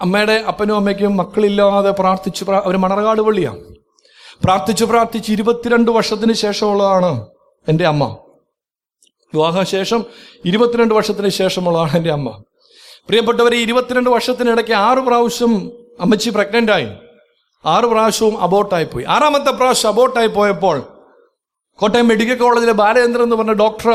അമ്മയുടെ 0.00 0.32
അപ്പനും 0.32 0.76
അമ്മയ്ക്കും 0.76 1.16
മക്കളില്ലാതെ 1.16 1.90
പ്രാർത്ഥിച്ചു 1.90 2.44
പ്രാ- 2.44 2.62
അവർ 2.62 2.76
മണർകാട് 2.76 3.20
പള്ളിയാണ് 3.20 3.60
പ്രാർത്ഥിച്ചു 4.44 4.84
പ്രാർത്ഥിച്ച് 4.84 5.32
ഇരുപത്തിരണ്ട് 5.32 5.90
വർഷത്തിന് 5.90 6.32
ശേഷമുള്ളതാണ് 6.32 7.26
എന്റെ 7.68 7.86
അമ്മ. 7.86 8.16
വിവാഹശേഷം 9.34 10.04
ഇരുപത്തിരണ്ട് 10.44 10.94
വർഷത്തിന് 10.94 11.28
ശേഷമുള്ളതാണ് 11.28 11.96
എന്റെ 11.96 12.12
അമ്മ. 12.12 12.42
പ്രിയപ്പെട്ടവരെ 12.78 13.56
ഇരുപത്തിരണ്ട് 13.56 14.10
വർഷത്തിനിടയ്ക്ക് 14.10 14.72
ആറ് 14.72 14.98
പ്രാവശ്യം 14.98 15.83
അമ്മച്ചി 16.00 16.30
പ്രഗ്നന്റ് 16.30 16.72
ആയി. 16.72 16.88
ആറ് 17.64 17.84
പ്രാവശ്യവും 17.84 18.40
അബോട്ടായി 18.40 18.84
പോയി 18.84 19.04
ആറാമത്തെ 19.08 19.50
പ്രാവശ്യം 19.50 19.88
അബോട്ടായി 19.88 20.26
പോയപ്പോൾ 20.26 20.82
കോട്ടയം 21.74 22.08
മെഡിക്കൽ 22.08 22.34
കോളേജിലെ 22.34 22.72
ബാലചന്ദ്രൻ 22.72 23.22
എന്ന് 23.22 23.36
പറഞ്ഞ 23.36 23.52
ഡോക്ടർ 23.52 23.90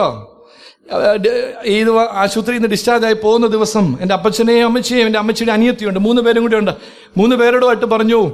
ഈ 1.66 1.86
ആശുപത്രിയിൽ 2.12 2.58
നിന്ന് 2.58 2.70
ഡിസ്ചാർജ് 2.70 3.06
ആയി 3.06 3.14
പോകുന്ന 3.14 3.48
ദിവസം 3.48 3.98
എന്റെ 4.02 4.16
അപ്പച്ചനെയും 4.16 4.66
അമ്മച്ചിയെയും 4.66 5.06
എന്റെ 5.06 5.20
അമ്മച്ചിയുടെ 5.20 5.52
അനിയത്തിയുണ്ട് 5.52 6.00
മൂന്ന് 6.00 6.22
പേരും 6.22 6.42
കൂടി 6.42 6.58
ഉണ്ട്. 6.58 6.72
മൂന്ന് 7.18 7.36
പേരോടുമായിട്ട് 7.36 7.86
പറഞ്ഞു 7.86 8.32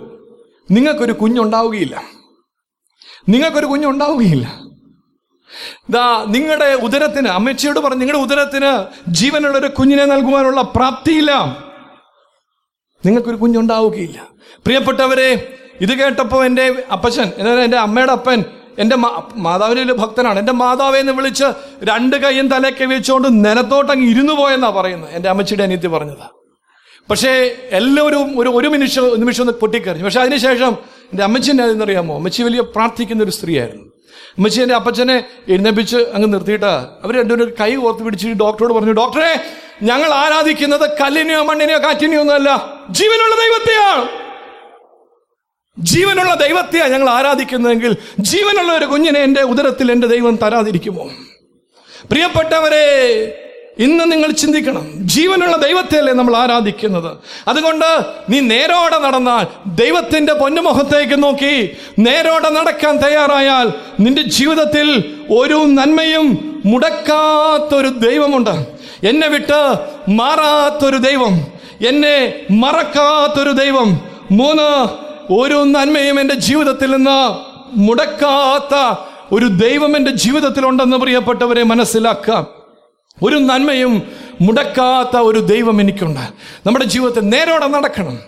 നിങ്ങൾക്കൊരു 0.72 1.12
കുഞ്ഞുണ്ടാവുകയില്ല. 1.12 2.03
നിങ്ങൾക്കൊരു 3.29 3.65
കുഞ്ഞുണ്ടാവുകയില്ല. 3.65 4.60
ദാ 5.89 6.25
നിങ്ങളുടെ 6.27 6.65
ഉദരത്തിന് 6.65 7.27
അമ്മച്ചിയോട് 7.27 7.79
പറഞ്ഞു 7.79 7.98
നിങ്ങളുടെ 7.98 8.24
ഉദരത്തിന് 8.24 8.86
ജീവനുള്ള 9.12 9.57
ഒരു 9.57 9.67
കുഞ്ഞിനെ 9.67 10.05
നൽകുവാനുള്ള 10.05 10.62
പ്രാപ്തിയില്ല. 10.62 11.31
നിങ്ങൾക്കൊരു 13.05 13.35
കുഞ്ഞുണ്ടാവുകയില്ല. 13.35 14.27
പ്രിയപ്പെട്ടവരെ 14.65 15.29
ഇത് 15.81 15.93
കേട്ടപ്പോൾ 16.00 16.45
എന്റെ 16.45 16.83
അപ്പച്ചൻ 16.91 17.31
എന്റെ 17.63 17.77
അമ്മയുടെ 17.77 18.12
അപ്പൻ 18.12 18.43
എന്റെ 18.79 18.95
മാതാവിന്റെ 19.35 19.93
ഭക്തനാണ്. 19.93 20.39
എന്റെ 20.39 20.53
മാതാവെ 20.53 21.00
എന്ന് 21.00 21.12
വിളിച്ച് 21.12 21.43
രണ്ട് 21.83 22.15
കൈയും 22.15 22.47
തലയ്ക്ക് 22.47 22.83
വെച്ചുകൊണ്ട് 22.83 23.27
നിലത്തോട്ടങ്ങ് 23.45 24.09
ഇരുന്നു 24.09 24.33
പോയെന്നാ 24.33 24.69
പറയുന്നത്. 24.69 25.09
എന്റെ 25.13 25.29
അമ്മച്ചിയുടെ 25.29 25.63
അനിയത്തി 25.63 25.88
പറഞ്ഞത്. 25.88 26.25
പക്ഷേ 27.09 27.55
എല്ലാവരും 27.71 28.39
ഒരു 28.39 28.50
ഒരു 28.50 28.67
നിമിഷം 28.67 29.19
നിമിഷം 29.19 29.43
ഒന്ന് 29.43 29.53
പൊട്ടിക്കറിഞ്ഞു 29.53 30.05
പക്ഷെ 30.05 30.21
അതിനുശേഷം 30.21 30.77
എന്റെ 30.93 31.24
അമ്മച്ചിന്റെ 31.24 31.63
അതെന്നറിയാമോ 31.63 32.15
അമ്മച്ചി 32.15 32.43
വലിയ 32.43 32.62
പ്രാർത്ഥിക്കുന്ന 32.62 33.24
ഒരു 33.24 33.31
സ്ത്രീയായിരുന്നു. 33.31 33.85
അമ്മച്ചി 34.38 34.62
എന്റെ 34.62 34.75
അപ്പച്ചനെ 34.75 35.24
എഴുന്നേപ്പിച്ച് 35.47 35.97
അങ്ങ് 35.97 36.33
നിർത്തിയിട്ട്. 36.33 36.71
അവർ 37.03 37.19
രണ്ടുപേരും 37.19 37.53
കൈ 37.62 37.75
ഓർത്ത് 37.75 38.03
പിടിച്ച് 38.03 38.27
ഡോക്ടറോട് 38.27 38.74
പറഞ്ഞു 38.74 38.91
ഡോക്ടറെ 38.91 39.39
ഞങ്ങൾ 39.84 40.13
ആരാധിക്കുന്നത് 40.13 40.89
കല്ലിനെയോ 41.01 41.44
മണ്ണിനെയോ 41.44 41.77
കാറ്റിനെയോ 41.77 42.20
ഒന്നുമല്ല 42.22 42.79
ജീവനുള്ള 42.89 43.36
ദൈവത്തെയാണ്. 43.36 44.08
ജീവനുള്ള 45.77 46.34
ദൈവത്തെയാണ് 46.34 46.94
ഞങ്ങൾ 46.94 47.10
ആരാധിക്കുന്നതെങ്കിൽ 47.10 47.98
ജീവനുള്ള 48.20 48.74
ഒരു 48.74 48.86
കുഞ്ഞിനെ 48.86 49.20
എന്റെ 49.20 49.41
ഉദരത്തിൽ 49.41 49.91
എന്റെ 49.91 50.08
ദൈവം 50.08 50.36
തരാതിരിക്കുമോ? 50.36 51.10
പ്രിയപ്പെട്ടവരെ 52.12 52.86
ഇന്ന് 53.79 54.12
നിങ്ങൾ 54.12 54.32
ചിന്തിക്കണം 54.32 54.91
ജീവനുള്ള 54.96 55.58
ദൈവത്തെയല്ലേ 55.58 56.13
നമ്മൾ 56.13 56.36
ആരാധിക്കുന്നത്? 56.36 57.17
അതുകൊണ്ട് 57.48 57.86
നീ 58.29 58.39
നേരോടെ 58.39 58.98
നടന്നാൽ 58.98 59.48
ദൈവത്തിന്റെ 59.75 60.34
പൊന്നുമുഖത്തേക്ക് 60.34 61.24
നോക്കി 61.24 61.77
നേരോടെ 62.00 62.50
നടക്കാൻ 62.50 62.98
തയ്യാറായാൽ 62.98 63.74
നിന്റെ 64.00 64.22
ജീവിതത്തിൽ 64.22 65.17
ഒരു 65.32 65.53
നന്മയും 65.53 66.62
മുടക്കാത്തൊരു 66.65 67.88
ദൈവമുണ്ട്. 67.88 68.75
എന്നെ 69.04 69.28
വിട്ട് 69.28 69.78
മാറാത്തൊരു 70.10 70.98
ദൈവം 70.98 71.42
എന്നെ 71.88 72.34
മറക്കാത്തൊരു 72.52 73.52
ദൈവം. 73.52 74.00
മൂന്ന് 74.32 74.88
ഒരു 75.34 75.64
നന്മയും 75.68 76.20
എന്റെ 76.20 76.36
ജീവിതത്തിൽ 76.36 76.92
നിന്ന് 76.92 77.36
മുടക്കാത്ത 77.80 79.00
ഒരു 79.32 79.46
ദൈവം 79.46 79.98
എന്റെ 79.98 80.12
ജീവിതത്തിൽ 80.12 80.66
ഉണ്ടെന്ന് 80.66 80.98
പ്രിയപ്പെട്ടവരെ 80.98 81.64
മനസ്സിലാക്കാം. 81.64 82.48
ഒരു 83.24 83.36
നന്മയും 83.36 84.04
മുടക്കാത്ത 84.42 85.18
ഒരു 85.18 85.40
ദൈവം 85.40 85.82
എനിക്കുണ്ട്. 85.82 86.20
നമ്മുടെ 86.68 86.86
ജീവിതത്തിൽ 86.86 87.22
നേരോടെ 87.22 87.68
നടക്കണം. 87.68 88.20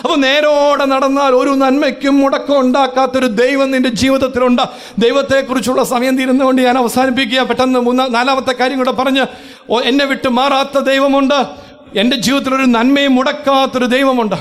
അപ്പോൾ 0.00 0.16
നേരോടെ 0.16 0.84
നടന്നാൽ 0.84 1.30
ഒരു 1.30 1.50
നന്മയ്ക്കും 1.50 2.18
മുടക്കം 2.18 2.60
ഉണ്ടാക്കാത്തൊരു 2.60 3.26
ദൈവം 3.26 3.70
നിന്റെ 3.70 3.88
ജീവിതത്തിലുണ്ട്. 3.88 4.62
ദൈവത്തെക്കുറിച്ചുള്ള 4.98 5.84
സമയം 5.84 6.16
തീരുന്നതുകൊണ്ട് 6.16 6.62
ഞാൻ 6.62 6.78
അവസാനിപ്പിക്കുക. 6.78 7.42
പെട്ടെന്ന് 7.42 7.78
മൂന്നാ 7.78 8.06
നാലാമത്തെ 8.10 8.52
കാര്യം 8.52 8.78
കൂടെ 8.78 8.90
പറഞ്ഞ് 8.90 9.26
എന്നെ 9.84 10.04
വിട്ട് 10.04 10.28
മാറാത്ത 10.28 10.78
ദൈവമുണ്ട്. 10.78 11.46
എന്റെ 11.96 12.16
ജീവിതത്തിൽ 12.16 12.54
ഒരു 12.54 12.62
നന്മയും 12.62 13.14
മുടക്കാത്തൊരു 13.14 13.84
ദൈവമുണ്ട്. 13.84 14.36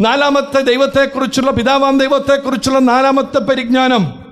നാലാമത്തെ 0.00 0.60
ദൈവത്തെക്കുറിച്ചുള്ള 0.60 1.50
പിതാവാം 1.50 1.98
ദൈവത്തെക്കുറിച്ചുള്ള 1.98 2.78
നാലാമത്തെ 2.78 3.38
പരിജ്ഞാനം. 3.38 4.24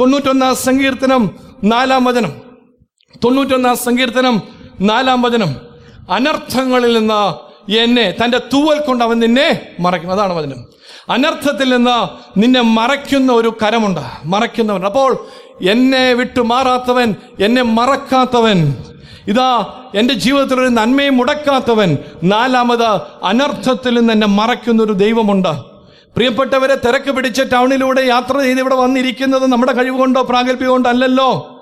തൊണ്ണൂറ്റൊന്നാം 0.00 0.56
സങ്കീർത്തനം 0.56 1.30
നാലാം 1.64 2.04
വചനം. 2.04 2.32
തൊണ്ണൂറ്റൊന്നാം 3.24 3.76
സങ്കീർത്തനം 3.76 4.42
നാലാം 4.80 5.22
വചനം. 5.22 5.56
അനർത്ഥങ്ങളിൽ 6.10 6.98
നിന്ന് 6.98 7.47
എന്നെ 7.68 8.14
തന്റെ 8.24 8.38
തൂവൽ 8.38 8.80
കൊണ്ട് 8.80 9.04
അവൻ 9.04 9.18
നിന്നെ 9.18 9.60
മറയ്ക്കും 9.80 10.12
അതാണ് 10.12 10.32
വചനം. 10.32 10.64
അനർത്ഥത്തിൽ 11.08 11.68
നിന്ന് 11.68 12.08
നിന്നെ 12.40 12.60
മറയ്ക്കുന്ന 12.60 13.32
ഒരു 13.32 13.56
കരമുണ്ട്. 13.62 14.00
മറയ്ക്കുന്നവൻ. 14.24 14.84
അപ്പോൾ 14.84 15.26
എന്നെ 15.70 16.12
വിട്ടു 16.12 16.40
മാറാത്തവൻ 16.40 17.14
എന്നെ 17.40 17.62
മറക്കാത്തവൻ 17.62 18.76
ഇതാ 19.28 19.74
എന്റെ 19.94 20.14
ജീവിതത്തിൽ 20.14 20.60
ഒരു 20.60 20.68
നന്മയും 20.68 21.16
മുടക്കാത്തവൻ 21.16 21.98
നാലാമത് 22.24 22.84
അനർത്ഥത്തിൽ 23.22 23.98
നിന്ന് 23.98 24.12
എന്നെ 24.12 24.26
മറയ്ക്കുന്ന 24.26 24.82
ഒരു 24.82 24.92
ദൈവമുണ്ട്. 24.92 25.48
പ്രിയപ്പെട്ടവരെ 26.16 26.74
തിരക്ക് 26.74 27.10
പിടിച്ച 27.10 27.42
ടൗണിലൂടെ 27.42 28.00
യാത്ര 28.00 28.38
ചെയ്ത് 28.40 28.60
ഇവിടെ 28.60 28.74
വന്നിരിക്കുന്നത് 28.74 29.46
നമ്മുടെ 29.46 29.72
കഴിവ് 29.72 29.98
കൊണ്ടോ 29.98 30.22
പ്രാഗൽഭ്യം 30.22 30.70
കൊണ്ടോ 30.70 30.90
അല്ലല്ലോ. 30.90 31.57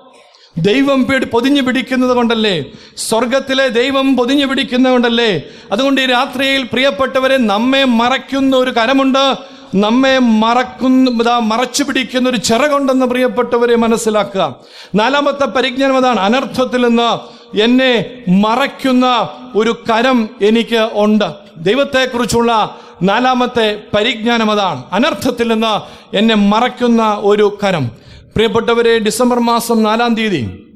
ദൈവം 0.58 1.04
പൊതിഞ്ഞു 1.32 1.62
പിടിക്കുന്നത് 1.62 2.10
കൊണ്ടല്ലേ? 2.10 2.64
സ്വർഗത്തിലെ 2.96 3.68
ദൈവം 3.68 4.16
പൊതിഞ്ഞു 4.16 4.46
പിടിക്കുന്നത് 4.46 4.92
കൊണ്ടല്ലേ? 4.92 5.42
അതുകൊണ്ട് 5.72 6.00
ഈ 6.00 6.06
രാത്രിയിൽ 6.06 6.62
പ്രിയപ്പെട്ടവരെ 6.62 7.36
നമ്മെ 7.36 7.84
മറയ്ക്കുന്ന 7.84 8.56
ഒരു 8.56 8.70
കരമുണ്ട്. 8.70 9.36
നമ്മെ 9.74 10.18
മറക്കുന്ന 10.18 11.38
മറച്ചു 11.38 11.82
പിടിക്കുന്ന 11.82 12.28
ഒരു 12.28 12.36
ചിറകുണ്ടെന്ന് 12.36 13.06
പ്രിയപ്പെട്ടവരെ 13.06 13.76
മനസ്സിലാക്കുക. 13.76 14.54
നാലാമത്തെ 14.94 15.44
പരിജ്ഞാനം 15.44 15.96
അതാണ്. 15.96 16.20
അനർത്ഥത്തിൽ 16.20 16.86
നിന്ന് 16.88 17.36
എന്നെ 17.58 18.22
മറയ്ക്കുന്ന 18.28 19.28
ഒരു 19.54 19.70
കരം 19.70 20.28
എനിക്ക് 20.42 20.90
ഉണ്ട്. 20.92 21.32
ദൈവത്തെക്കുറിച്ചുള്ള 21.56 22.78
നാലാമത്തെ 23.02 23.82
പരിജ്ഞാനം 23.96 24.50
അതാണ്. 24.50 24.82
അനർത്ഥത്തിൽ 24.92 25.52
നിന്ന് 25.52 25.72
എന്നെ 26.16 26.34
മറയ്ക്കുന്ന 26.34 27.16
ഒരു 27.18 27.58
കരം. 27.64 28.05
പ്രിയപ്പെട്ടവരെ 28.36 28.98
ഡിസംബർ 28.98 29.38
മാസം 29.38 29.82
നാലാം 29.82 30.14
തീയതി. 30.14 30.66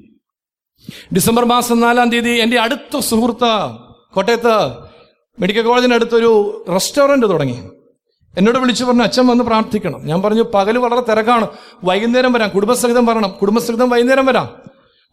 ഡിസംബർ 1.14 1.44
മാസം 1.44 1.80
നാലാം 1.80 2.10
തീയതി 2.10 2.30
എന്റെ 2.30 2.60
അടുത്ത 2.60 2.98
സുഹൃത്ത് 2.98 3.78
കോട്ടയത്ത് 4.14 4.70
മെഡിക്കൽ 5.40 5.62
കോളേജിനടുത്തൊരു 5.62 6.64
റെസ്റ്റോറന്റ് 6.72 7.28
തുടങ്ങി. 7.28 7.68
എന്നോട് 8.38 8.58
വിളിച്ചു 8.58 8.84
പറഞ്ഞു 8.84 9.02
അച്ഛൻ 9.02 9.26
വന്ന് 9.26 9.44
പ്രാർത്ഥിക്കണം. 9.44 10.06
ഞാൻ 10.06 10.22
പറഞ്ഞു 10.22 10.42
പകൽ 10.42 10.78
വളരെ 10.78 11.00
തിരക്കാണ്. 11.00 11.46
വൈകുന്നേരം 11.84 12.32
വരാം. 12.32 12.48
കുടുംബസഹിതം 12.48 13.06
വരണം. 13.06 13.30
കുടുംബസഹിതം 13.40 13.90
വൈകുന്നേരം 13.90 14.26
വരാം. 14.26 14.48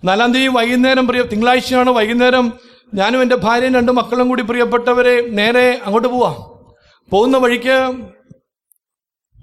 നാലാം 0.03 0.33
തീയതി 0.33 0.47
വൈകുന്നേരം 0.47 1.07
പ്രിയ 1.07 1.21
തിങ്കളാഴ്ചയാണ് 1.21 1.89
വൈകുന്നേരം. 1.89 2.53
ഞാനും 2.93 3.21
എന്റെ 3.21 3.35
ഭാര്യയും 3.35 3.75
രണ്ട് 3.75 3.91
മക്കളും 3.91 4.29
കൂടി 4.29 4.43
പ്രിയപ്പെട്ടവരെ 4.43 5.21
നേരെ 5.21 5.81
അങ്ങോട്ട് 5.85 6.07
പോവാം. 6.07 6.35
പോകുന്ന 7.11 7.37
വഴിക്ക് 7.37 7.93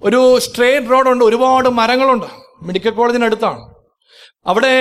ഒരു 0.02 0.38
സ്ട്രേറ്റ് 0.38 0.90
റോഡുണ്ട് 0.90 1.24
ഒരുപാട് 1.24 1.68
മരങ്ങളുണ്ട്. 1.68 2.43
മെഡിക്കൽ 2.64 2.90
കോളേജിനടുത്താണ്. 2.90 3.74
അവിടെ 4.46 4.74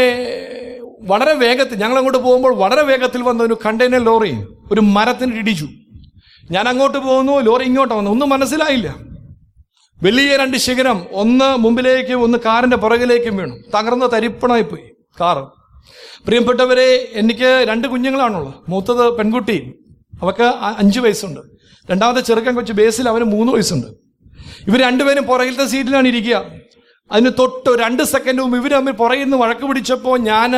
വളരെ 1.01 1.33
വേഗത്തിൽ 1.33 1.75
ഞങ്ങൾ 1.75 1.97
അങ്ങോട്ട് 1.97 2.17
പോകുമ്പോൾ 2.17 2.55
വളരെ 2.55 2.81
വേഗത്തിൽ 2.81 3.21
വന്ന 3.21 3.43
ഒരു 3.43 3.57
കണ്ടെയ്നർ 3.65 4.03
ലോറി 4.03 4.35
ഒരു 4.71 4.81
മരത്തിന് 4.81 5.35
ഇടിച്ചു. 5.35 5.67
ഞാൻ 6.51 6.69
അങ്ങോട്ട് 6.69 6.97
പോകുന്നു 6.97 7.39
ലോറി 7.39 7.63
ഇങ്ങോട്ട് 7.63 7.93
വന്നു. 7.93 8.11
ഒന്നും 8.11 8.29
മനസ്സിലായില്ല. 8.29 8.95
വലിയ 10.03 10.37
രണ്ട് 10.37 10.57
ശിഖരം 10.57 11.05
ഒന്ന് 11.11 11.57
മുമ്പിലേക്കും 11.57 12.23
ഒന്ന് 12.23 12.37
കാറിന്റെ 12.37 12.77
പുറകിലേക്കും 12.77 13.37
വീണു. 13.37 13.55
തകർന്ന 13.55 14.13
തരിപ്പണമായി 14.13 14.61
പോയി 14.61 14.83
കാറ്. 15.21 15.43
പ്രിയപ്പെട്ടവരെ 16.25 17.09
എനിക്ക് 17.13 17.65
രണ്ട് 17.69 17.87
കുഞ്ഞുങ്ങളാണുള്ളത്. 17.87 18.53
മൂത്തത് 18.69 19.17
പെൺകുട്ടി 19.17 19.73
അവക്ക് 20.21 20.43
അഞ്ച് 20.77 20.99
വയസ്സുണ്ട്. 20.99 21.41
രണ്ടാമത്തെ 21.91 22.21
ചെറുക്കൻ 22.21 22.55
കൊച്ചു 22.55 22.73
ബേസിൽ 22.73 23.09
അവന് 23.09 23.23
മൂന്ന് 23.23 23.53
വയസ്സുണ്ട്. 23.53 23.87
ഇവർ 24.67 24.81
രണ്ടുപേരും 24.81 25.23
പുറകിലത്തെ 25.23 25.65
സീറ്റിലാണ് 25.65 26.07
ഇരിക്കുക. 26.07 26.45
അതിന് 27.11 27.31
തൊട്ട് 27.39 27.71
രണ്ട് 27.83 28.03
സെക്കൻഡ് 28.13 28.41
മുമ്പ് 28.43 28.57
ഇവർ 28.57 28.71
തമ്മിൽ 28.77 28.95
പുറകിൽ 29.01 29.35
വഴക്ക് 29.43 29.65
പിടിച്ചപ്പോൾ 29.69 30.15
ഞാൻ 30.31 30.51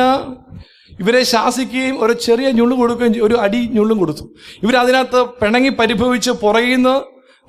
ഇവരെ 1.02 1.22
ശാസിക്കുകയും 1.30 1.96
ഒരു 2.04 2.12
ചെറിയ 2.26 2.48
ഞുള്ളു 2.58 2.74
കൊടുക്കുകയും 2.76 3.24
ഒരു 3.26 3.36
അടി 3.44 3.60
ഞുള്ളും 3.76 3.98
കൊടുത്തു. 4.02 4.24
ഇവരതിനകത്ത് 4.64 5.20
പിണങ്ങി 5.40 5.72
പരിഭവിച്ച് 5.80 6.30
പുറകിൽ 6.44 6.86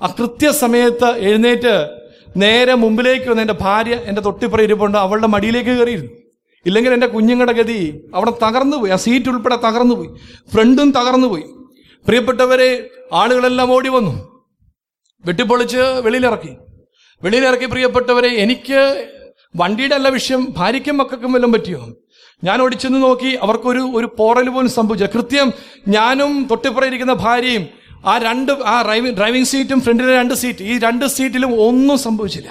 ആ 0.00 0.08
കൃത്യസമയത്ത് 0.18 1.08
എഴുന്നേറ്റ് 1.28 1.74
നേരെ 2.42 2.74
മുമ്പിലേക്ക് 2.82 3.28
വന്ന് 3.30 3.42
എന്റെ 3.42 3.56
ഭാര്യ 3.60 3.94
എന്റെ 4.08 4.22
തൊട്ടിപ്പുറം 4.26 4.64
ഇരിപ്പുണ്ട് 4.66 4.98
അവളുടെ 4.98 5.28
മടിയിലേക്ക് 5.34 5.70
കയറിയിരുന്നു. 5.70 6.12
ഇല്ലെങ്കിൽ 6.66 6.92
എന്റെ 6.96 7.08
കുഞ്ഞുങ്ങളുടെ 7.14 7.52
ഗതി 7.52 7.80
അവിടെ 8.14 8.32
തകർന്നു 8.44 8.76
പോയി 8.76 8.92
ആ 8.96 8.98
സീറ്റ് 9.04 9.28
ഉൾപ്പെടെ 9.28 9.56
തകർന്നു 9.56 9.94
പോയി 9.94 10.10
ഫ്രണ്ടും 10.52 10.90
തകർന്നു 10.98 11.28
പോയി. 11.32 11.46
പ്രിയപ്പെട്ടവരെ 12.06 12.70
ആളുകളെല്ലാം 13.20 13.70
ഓടി 13.76 13.88
വന്നു. 13.88 14.12
വെട്ടിപ്പൊളിച്ച് 15.24 15.82
വെളിയിലിറക്കി. 16.06 16.52
വെളിയിലിറക്കി 17.22 17.66
പ്രിയപ്പെട്ടവരെ 17.72 18.30
എനിക്ക് 18.44 18.80
വണ്ടിയുടെ 19.60 19.94
അല്ല 19.98 20.08
വിഷയം 20.16 20.40
ഭാര്യയ്ക്കും 20.58 20.96
മക്കൾക്കും 21.00 21.32
വല്ലതും 21.34 21.52
പറ്റിയോ? 21.54 21.80
ഞാൻ 22.42 22.58
ഓടിച്ചെന്ന് 22.64 23.00
നോക്കി 23.04 23.30
അവർക്കൊരു 23.44 23.82
ഒരു 23.98 24.08
പോറൽ 24.18 24.48
പോലും 24.54 24.72
സംഭവിച്ചു 24.78 25.06
കൃത്യം 25.14 25.48
ഞാനും 25.96 26.32
തൊട്ടിപ്പുറം 26.50 26.88
ഇരിക്കുന്ന 26.90 27.14
ഭാര്യയും 27.24 27.64
ആ 28.10 28.12
രണ്ട് 28.24 28.52
ആ 28.72 28.74
ഡ്രൈവിംഗ് 28.86 29.14
ഡ്രൈവിംഗ് 29.18 29.48
സീറ്റും 29.52 29.78
ഫ്രണ്ടിലെ 29.84 30.12
രണ്ട് 30.18 30.34
സീറ്റ് 30.42 30.62
ഈ 30.70 30.74
രണ്ട് 30.84 31.04
സീറ്റിലും 31.14 31.52
ഒന്നും 31.66 31.96
സംഭവിച്ചില്ല. 32.04 32.50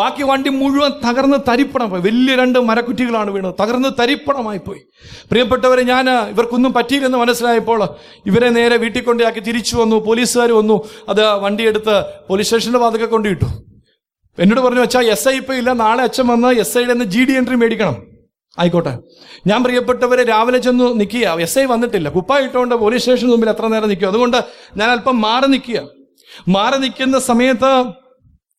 ബാക്കി 0.00 0.22
വണ്ടി 0.30 0.50
മുഴുവൻ 0.56 0.92
തകർന്ന് 1.04 1.38
തരിപ്പണം 1.48 1.88
പോയി 1.92 2.02
വലിയ 2.08 2.34
രണ്ട് 2.42 2.58
മരക്കുറ്റികളാണ് 2.70 3.30
വീണത് 3.36 3.54
തകർന്ന് 3.62 3.90
തരിപ്പണമായി 4.00 4.60
പോയി 4.66 4.82
പ്രിയപ്പെട്ടവരെ 5.30 5.84
ഞാൻ 5.92 6.06
ഇവർക്കൊന്നും 6.34 6.74
പറ്റിയില്ലെന്ന് 6.78 7.20
മനസ്സിലായപ്പോൾ 7.24 7.80
ഇവരെ 8.30 8.50
നേരെ 8.58 8.78
വീട്ടിൽ 8.84 9.04
കൊണ്ടാക്കി 9.08 9.42
തിരിച്ചു 9.48 9.76
വന്നു 9.82 9.98
പോലീസുകാർ 10.08 10.52
വന്നു 10.60 10.78
അത് 11.12 11.24
വണ്ടിയെടുത്ത് 11.46 11.96
പോലീസ് 12.30 12.48
സ്റ്റേഷന്റെ 12.50 12.80
വാതൊക്കെ 12.86 13.10
കൊണ്ടുവിട്ടു. 13.16 13.48
എന്നോട് 14.38 14.60
പറഞ്ഞു 14.60 14.80
വെച്ചാൽ 14.80 15.04
എസ് 15.04 15.28
ഐ 15.28 15.36
ഇപ്പം 15.36 15.54
ഇല്ല. 15.54 15.72
നാളെ 15.72 16.02
അച്ഛൻ 16.02 16.26
വന്ന് 16.26 16.48
എസ് 16.48 16.78
ഐയുടെ 16.78 16.92
നിന്ന് 16.92 17.04
ജി 17.04 17.24
ഡി 17.24 17.32
എൻട്രി 17.32 17.56
മേടിക്കണം. 17.56 17.96
ആയിക്കോട്ടെ. 18.58 18.98
ഞാൻ 19.46 19.64
പ്രിയപ്പെട്ടവരെ 19.64 20.22
രാവിലെ 20.24 20.58
ചെന്ന് 20.58 21.00
നിൽക്കുക 21.00 21.40
എസ് 21.40 21.58
ഐ 21.58 21.64
വന്നിട്ടില്ല. 21.64 22.08
കുപ്പായിട്ടോണ്ട് 22.08 22.74
പോലീസ് 22.74 23.02
സ്റ്റേഷന് 23.02 23.30
മുമ്പിൽ 23.30 23.50
എത്ര 23.50 23.66
നേരം 23.66 23.88
നിൽക്കുക 23.88 24.08
അതുകൊണ്ട് 24.08 24.44
ഞാൻ 24.76 24.90
അല്പം 24.90 25.20
മാറി 25.20 25.46
നിൽക്കുക 25.46 25.88
മാറി 26.48 26.76
നിൽക്കുന്ന 26.76 27.18
സമയത്ത് 27.18 27.84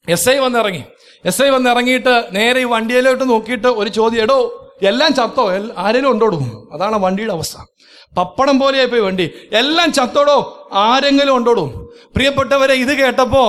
എസ് 0.09 0.29
ഐ 0.29 0.37
വന്നിറങ്ങി. 0.37 0.83
എസ് 1.25 1.41
ഐ 1.41 1.49
വന്നിറങ്ങിയിട്ട് 1.49 2.23
നേരെ 2.31 2.61
ഈ 2.61 2.63
വണ്ടിയിലോട്ട് 2.63 3.29
നോക്കിയിട്ട് 3.29 3.67
ഒരു 3.67 3.89
ചോദ്യം 3.89 4.21
എടോ 4.21 4.57
എല്ലാം 4.81 5.13
ചത്തോ? 5.13 5.51
ആരെങ്കിലും 5.77 6.11
ഉണ്ടോടോ 6.11 6.37
അതാണ് 6.73 6.95
വണ്ടിയുടെ 6.95 7.33
അവസ്ഥ. 7.33 7.57
പപ്പടം 8.17 8.59
പോലെയായി 8.59 8.87
പോയി 8.87 9.01
വണ്ടി. 9.01 9.29
എല്ലാം 9.51 9.93
ചത്തോടോ? 9.93 10.69
ആരെങ്കിലും 10.73 11.35
ഉണ്ടോടോ 11.35 11.89
പ്രിയപ്പെട്ടവരെ 12.15 12.73
ഇത് 12.73 12.93
കേട്ടപ്പോ 12.93 13.43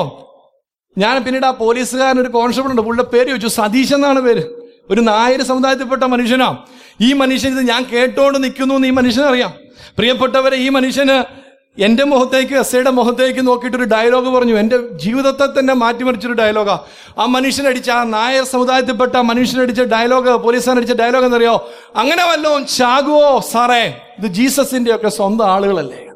ഞാൻ 0.98 1.24
പിന്നീട് 1.24 1.46
ആ 1.46 1.50
പോലീസുകാരൻ 1.50 2.20
ഒരു 2.20 2.28
കോൺസ്റ്റബിൾ 2.28 2.70
ഉണ്ട്. 2.70 2.82
പുള്ളിയുടെ 2.82 3.10
പേര് 3.10 3.28
ചോദിച്ചു. 3.28 3.48
സതീശ് 3.48 3.94
എന്നാണ് 3.94 4.20
പേര്. 4.20 4.42
ഒരു 4.90 5.00
നായർ 5.00 5.42
സമുദായത്തിൽപ്പെട്ട 5.42 6.02
മനുഷ്യനാ 6.04 6.56
ഈ 7.00 7.12
മനുഷ്യൻ 7.12 7.58
ഇത് 7.58 7.68
ഞാൻ 7.68 7.84
കേട്ടോണ്ട് 7.92 8.44
നിൽക്കുന്നു 8.44 8.74
എന്ന് 8.74 8.88
ഈ 8.88 8.90
മനുഷ്യനറിയാം 8.90 9.52
പ്രിയപ്പെട്ടവരെ 9.98 10.56
ഈ 10.56 10.68
മനുഷ്യന് 10.68 11.42
എന്റെ 11.82 12.04
മുഖത്തേക്ക് 12.04 12.54
എസ് 12.54 12.76
ഐയുടെ 12.76 12.90
മുഖത്തേക്ക് 12.90 13.46
നോക്കിയിട്ട് 13.46 13.76
ഒരു 13.76 13.84
ഡയലോഗ് 13.84 14.28
പറഞ്ഞു. 14.28 14.54
എന്റെ 14.58 14.76
ജീവിതത്തെ 14.76 15.60
തന്നെ 15.60 15.74
മാറ്റിമറിച്ചൊരു 15.74 16.32
ഡയലോഗാ 16.32 16.78
ആ. 17.18 17.26
മനുഷ്യനടിച്ച 17.26 17.90
ആ 17.90 18.04
നായർ 18.04 18.44
സമുദായത്തിൽപ്പെട്ട 18.44 19.16
ആ 19.16 19.20
മനുഷ്യനടിച്ച 19.20 19.80
ഡയലോഗ് 19.80 20.30
പോലീസുകാരടിച്ച 20.30 20.92
ഡയലോഗ് 20.92 21.24
എന്നറിയോ? 21.24 21.70
അങ്ങനെ 21.96 22.24
വല്ലതും 22.24 22.66
ചാകുവോ 22.66 23.40
സാറേ? 23.52 24.00
ഇത് 24.18 24.26
ജീസസിന്റെ 24.26 24.94
ഒക്കെ 24.94 25.08
സ്വന്തം 25.08 25.52
ആളുകളല്ലേ? 25.52 26.08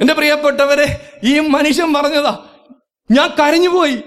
എന്റെ 0.00 0.14
പ്രിയപ്പെട്ടവരെ 0.14 1.10
ഈ 1.24 1.38
മനുഷ്യൻ 1.38 1.92
പറഞ്ഞതാ 1.92 2.38
ഞാൻ 3.10 3.30
കരഞ്ഞുപോയി 3.40 3.98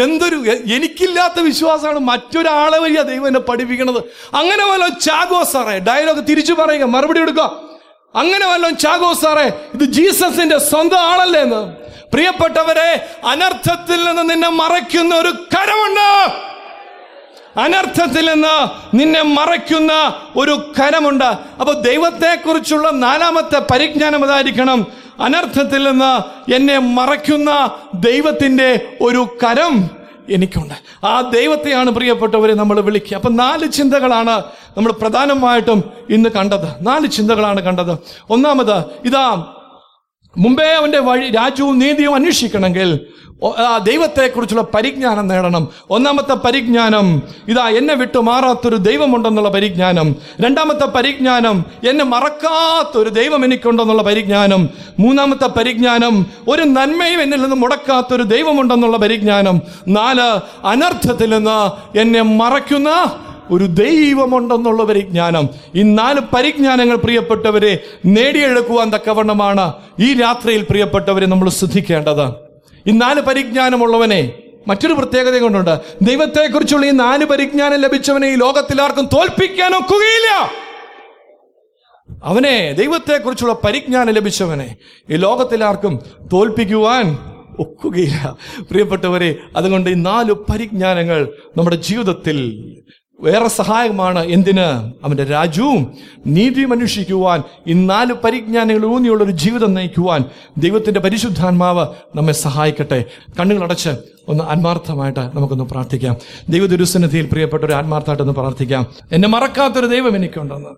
എന്തൊരു 0.00 0.36
എനിക്കില്ലാത്ത 0.74 1.40
വിശ്വാസമാണ് 1.40 1.98
മറ്റൊരാളെ 1.98 2.78
വലിയ 2.78 3.02
ദൈവം 3.02 3.26
എന്നെ 3.26 3.40
പഠിപ്പിക്കണത്. 3.40 3.98
അങ്ങനെ 4.36 4.64
വല്ലോ 4.66 4.88
ചാഗോ 4.88 5.44
സാറേ 5.44 5.78
ഡയലോഗ് 5.78 6.28
തിരിച്ചു 6.28 6.52
പറയുക 6.52 6.84
മറുപടി 6.84 7.20
എടുക്കുക 7.20 7.60
അങ്ങനെ 8.14 8.46
വല്ലോ 8.46 8.70
ചാഗോ 8.70 9.12
സാറേ 9.12 9.46
ഇത് 9.74 9.84
ജീസസിന്റെ 9.84 10.58
സ്വന്തം 10.58 10.98
ആളല്ലേ 10.98 11.40
എന്ന്. 11.40 11.62
പ്രിയപ്പെട്ടവരെ 12.12 13.08
അനർത്ഥത്തിൽ 13.26 14.04
നിന്ന് 14.04 14.30
നിന്നെ 14.30 14.48
മറയ്ക്കുന്ന 14.48 15.14
ഒരു 15.14 15.28
കരമുണ്ട്. 15.28 16.08
അനർത്ഥത്തിൽ 17.60 18.30
നിന്ന് 18.32 18.54
നിന്നെ 18.96 19.22
മറയ്ക്കുന്ന 19.22 19.92
ഒരു 20.36 20.72
കരമുണ്ട്. 20.80 21.30
അപ്പൊ 21.60 21.72
ദൈവത്തെക്കുറിച്ചുള്ള 21.72 22.90
നാലാമത്തെ 22.90 23.58
പരിജ്ഞാനം 23.58 24.24
അതായിരിക്കണം 24.24 25.03
അനർത്ഥത്തിൽ 25.20 25.90
നിന്ന് 25.90 26.52
എന്നെ 26.54 26.78
മറയ്ക്കുന്ന 26.78 27.70
ദൈവത്തിന്റെ 27.94 28.96
ഒരു 29.00 29.26
കരം 29.42 30.04
എനിക്കുണ്ട്. 30.30 31.06
ആ 31.06 31.20
ദൈവത്തെയാണ് 31.20 31.90
പ്രിയപ്പെട്ടവരെ 31.90 32.54
നമ്മൾ 32.54 32.80
വിളിക്കുക. 32.80 33.16
അപ്പം 33.16 33.36
നാല് 33.36 33.72
ചിന്തകളാണ് 33.72 34.42
നമ്മൾ 34.76 34.92
പ്രധാനമായിട്ടും 34.92 35.84
ഇന്ന് 36.10 36.28
കണ്ടത്. 36.28 36.86
നാല് 36.86 37.06
ചിന്തകളാണ് 37.06 37.60
കണ്ടത്. 37.60 37.98
ഒന്നാമത് 38.30 38.84
ഇതാ 39.04 39.46
മുമ്പേ 40.36 40.64
അവന്റെ 40.64 40.98
വഴി 40.98 41.30
രാജ്യവും 41.30 41.78
നീതിയും 41.78 42.14
അന്വേഷിക്കണമെങ്കിൽ 42.14 43.00
ദൈവത്തെക്കുറിച്ചുള്ള 43.82 44.64
പരിജ്ഞാനം 44.74 45.28
നേടണം. 45.28 45.68
ഒന്നാമത്തെ 45.90 46.34
പരിജ്ഞാനം 46.34 47.22
ഇതാ 47.48 47.68
എന്നെ 47.68 47.94
വിട്ടു 47.94 48.18
മാറാത്തൊരു 48.18 48.76
ദൈവമുണ്ടെന്നുള്ള 48.76 49.48
പരിജ്ഞാനം. 49.48 50.16
രണ്ടാമത്തെ 50.40 50.86
പരിജ്ഞാനം 50.86 51.64
എന്നെ 51.88 52.04
മറക്കാത്തൊരു 52.04 53.08
ദൈവം 53.08 53.44
എനിക്കുണ്ടെന്നുള്ള 53.44 54.02
പരിജ്ഞാനം. 54.02 54.68
മൂന്നാമത്തെ 54.98 55.46
പരിജ്ഞാനം 55.46 56.26
ഒരു 56.48 56.62
നന്മയും 56.62 57.22
എന്നിൽ 57.22 57.42
നിന്ന് 57.42 57.56
മുടക്കാത്തൊരു 57.56 58.22
ദൈവമുണ്ടെന്നുള്ള 58.22 58.96
പരിജ്ഞാനം. 58.96 59.60
നാല് 59.88 60.40
അനർത്ഥത്തിൽ 60.66 61.30
നിന്ന് 61.30 61.58
എന്നെ 61.98 62.22
മറയ്ക്കുന്ന 62.22 62.90
ഒരു 63.50 63.64
ദൈവമുണ്ടെന്നുള്ള 63.64 64.84
പരിജ്ഞാനം 64.84 65.48
ഈ 65.74 65.82
നാല് 65.82 66.20
പരിജ്ഞാനങ്ങൾ 66.34 66.96
പ്രിയപ്പെട്ടവരെ 66.96 67.78
നേടിയെടുക്കുവാൻ 68.06 68.90
തക്കവണ്ണമാണ് 68.90 69.72
ഈ 70.00 70.14
രാത്രിയിൽ 70.14 70.62
പ്രിയപ്പെട്ടവരെ 70.62 71.26
നമ്മൾ 71.26 71.48
ശ്രദ്ധിക്കേണ്ടത്. 71.48 72.28
ഈ 72.86 72.90
നാല് 72.90 73.20
പരിജ്ഞാനമുള്ളവനെ 73.20 74.32
മറ്റൊരു 74.68 74.92
പ്രത്യേകത 74.92 75.38
കൊണ്ടുണ്ട്. 75.38 75.80
ദൈവത്തെക്കുറിച്ചുള്ള 76.02 76.86
ഈ 76.86 76.90
നാല് 76.90 77.24
പരിജ്ഞാനം 77.24 77.80
ലഭിച്ചവനെ 77.80 78.28
ഈ 78.28 78.34
ലോകത്തിൽ 78.34 78.82
ആർക്കും 78.82 79.04
തോൽപ്പിക്കാൻ 79.04 79.74
ഒക്കുകയില്ല. 79.74 80.50
അവനെ 82.24 82.72
ദൈവത്തെക്കുറിച്ചുള്ള 82.72 83.56
പരിജ്ഞാനം 83.64 84.14
ലഭിച്ചവനെ 84.14 84.76
ഈ 85.10 85.16
ലോകത്തിൽ 85.16 85.64
ആർക്കും 85.64 86.00
തോൽപ്പിക്കുവാൻ 86.32 87.18
ഒക്കുകയില്ല. 87.58 88.36
പ്രിയപ്പെട്ടവരെ 88.62 89.36
അതുകൊണ്ട് 89.56 89.90
ഈ 89.90 89.94
നാല് 89.94 90.32
പരിജ്ഞാനങ്ങൾ 90.32 91.28
നമ്മുടെ 91.56 91.76
ജീവിതത്തിൽ 91.76 92.38
വേറെ 93.20 93.48
സഹായകമാണ് 93.48 94.18
എന്തിന്? 94.18 94.92
അവന്റെ 95.04 95.24
രാജ്യവും 95.24 95.94
നീതിയും 96.26 96.72
അന്വേഷിക്കുവാൻ 96.72 97.42
ഈ 97.66 97.72
നാല് 97.72 98.12
പരിജ്ഞാനങ്ങൾ 98.12 98.86
ഊന്നിയുള്ള 98.86 99.24
ഒരു 99.24 99.30
ജീവിതം 99.30 99.74
നയിക്കുവാൻ 99.74 100.24
ദൈവത്തിന്റെ 100.58 101.00
പരിശുദ്ധാത്മാവ് 101.00 101.86
നമ്മെ 102.16 102.32
സഹായിക്കട്ടെ. 102.32 103.04
കണ്ണുകളടച്ച് 103.40 103.90
ഒന്ന് 104.28 104.44
ആത്മാർത്ഥമായിട്ട് 104.44 105.20
നമുക്കൊന്ന് 105.20 105.64
പ്രാർത്ഥിക്കാം. 105.64 106.16
ദൈവദുരുസന്നിധിയിൽ 106.48 107.26
പ്രിയപ്പെട്ട 107.26 107.64
ഒരു 107.64 107.72
ആത്മാർത്ഥമായിട്ടൊന്ന് 107.72 108.32
പ്രാർത്ഥിക്കാം. 108.32 108.86
എന്നെ 109.12 109.28
മറക്കാത്തൊരു 109.28 109.86
ദൈവം 109.86 110.16
എനിക്കുണ്ടെന്ന്. 110.16 110.70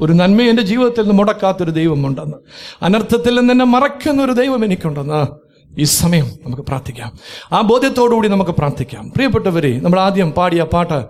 ഒരു 0.00 0.12
നന്മ 0.12 0.42
എന്റെ 0.42 0.62
ജീവിതത്തിൽ 0.62 1.02
നിന്ന് 1.02 1.18
മുടക്കാത്തൊരു 1.18 1.70
ദൈവമുണ്ടെന്ന്. 1.70 2.36
അനർത്ഥത്തിൽ 2.82 3.38
നിന്ന് 3.38 3.54
എന്നെ 3.54 3.64
മറക്കുന്ന 3.64 4.24
ഒരു 4.24 4.32
ദൈവം 4.32 4.64
എനിക്കുണ്ടെന്ന് 4.64 5.26
ഈ 5.78 5.84
സമയം 5.84 6.24
നമുക്ക് 6.24 6.62
പ്രാർത്ഥിക്കാം. 6.62 7.12
ആ 7.52 7.60
ബോധ്യത്തോടുകൂടി 7.60 8.28
നമുക്ക് 8.28 8.50
പ്രാർത്ഥിക്കാം. 8.50 9.08
പ്രിയപ്പെട്ടവരെ 9.08 9.80
നമ്മൾ 9.80 10.00
ആദ്യം 10.00 10.30
പാടിയ 10.30 10.62
പാട്ട് 10.62 11.04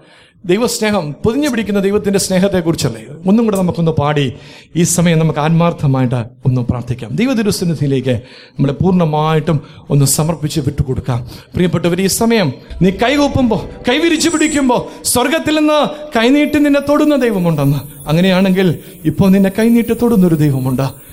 ദൈവസ്നേഹം 0.47 1.13
പൊതിഞ്ഞു 1.25 1.49
പിടിക്കുന്ന 1.49 1.81
ദൈവത്തിന്റെ 1.81 2.19
സ്നേഹത്തെക്കുറിച്ചല്ലേ? 2.19 3.03
ഒന്നും 3.27 3.45
കൂടെ 3.45 3.57
നമുക്കൊന്ന് 3.57 3.93
പാടി 3.93 4.33
ഈ 4.77 4.83
സമയം 4.83 5.19
നമുക്ക് 5.19 5.41
ആത്മാർത്ഥമായിട്ട് 5.41 6.25
ഒന്ന് 6.47 6.61
പ്രാർത്ഥിക്കാം. 6.61 7.17
ദൈവതിരുസന്നിധിയിലേക്ക് 7.17 8.15
നമ്മളെ 8.51 8.73
പൂർണമായിട്ടും 8.73 9.61
ഒന്ന് 9.91 10.05
സമർപ്പിച്ച് 10.05 10.61
വിട്ടുകൊടുക്കാം. 10.61 11.31
പ്രിയപ്പെട്ടവർ 11.55 12.01
ഈ 12.01 12.07
സമയം 12.07 12.53
നീ 12.83 12.91
കൈകൂപ്പുമ്പോൾ 12.91 13.91
കൈവിരിച്ചു 13.91 14.29
പിടിക്കുമ്പോൾ 14.29 15.03
സ്വർഗത്തിൽ 15.05 15.57
നിന്ന് 15.57 15.79
കൈനീട്ടി 16.19 16.59
നിന്നെ 16.59 16.81
തൊടുന്ന 16.81 17.17
ദൈവമുണ്ടെന്ന്. 17.17 18.09
അങ്ങനെയാണെങ്കിൽ 18.09 18.79
ഇപ്പോൾ 19.05 19.31
നിന്നെ 19.31 19.51
കൈനീട്ടി 19.59 19.95
തൊടുന്നൊരു 19.95 20.35
ദൈവമുണ്ട്. 20.35 21.06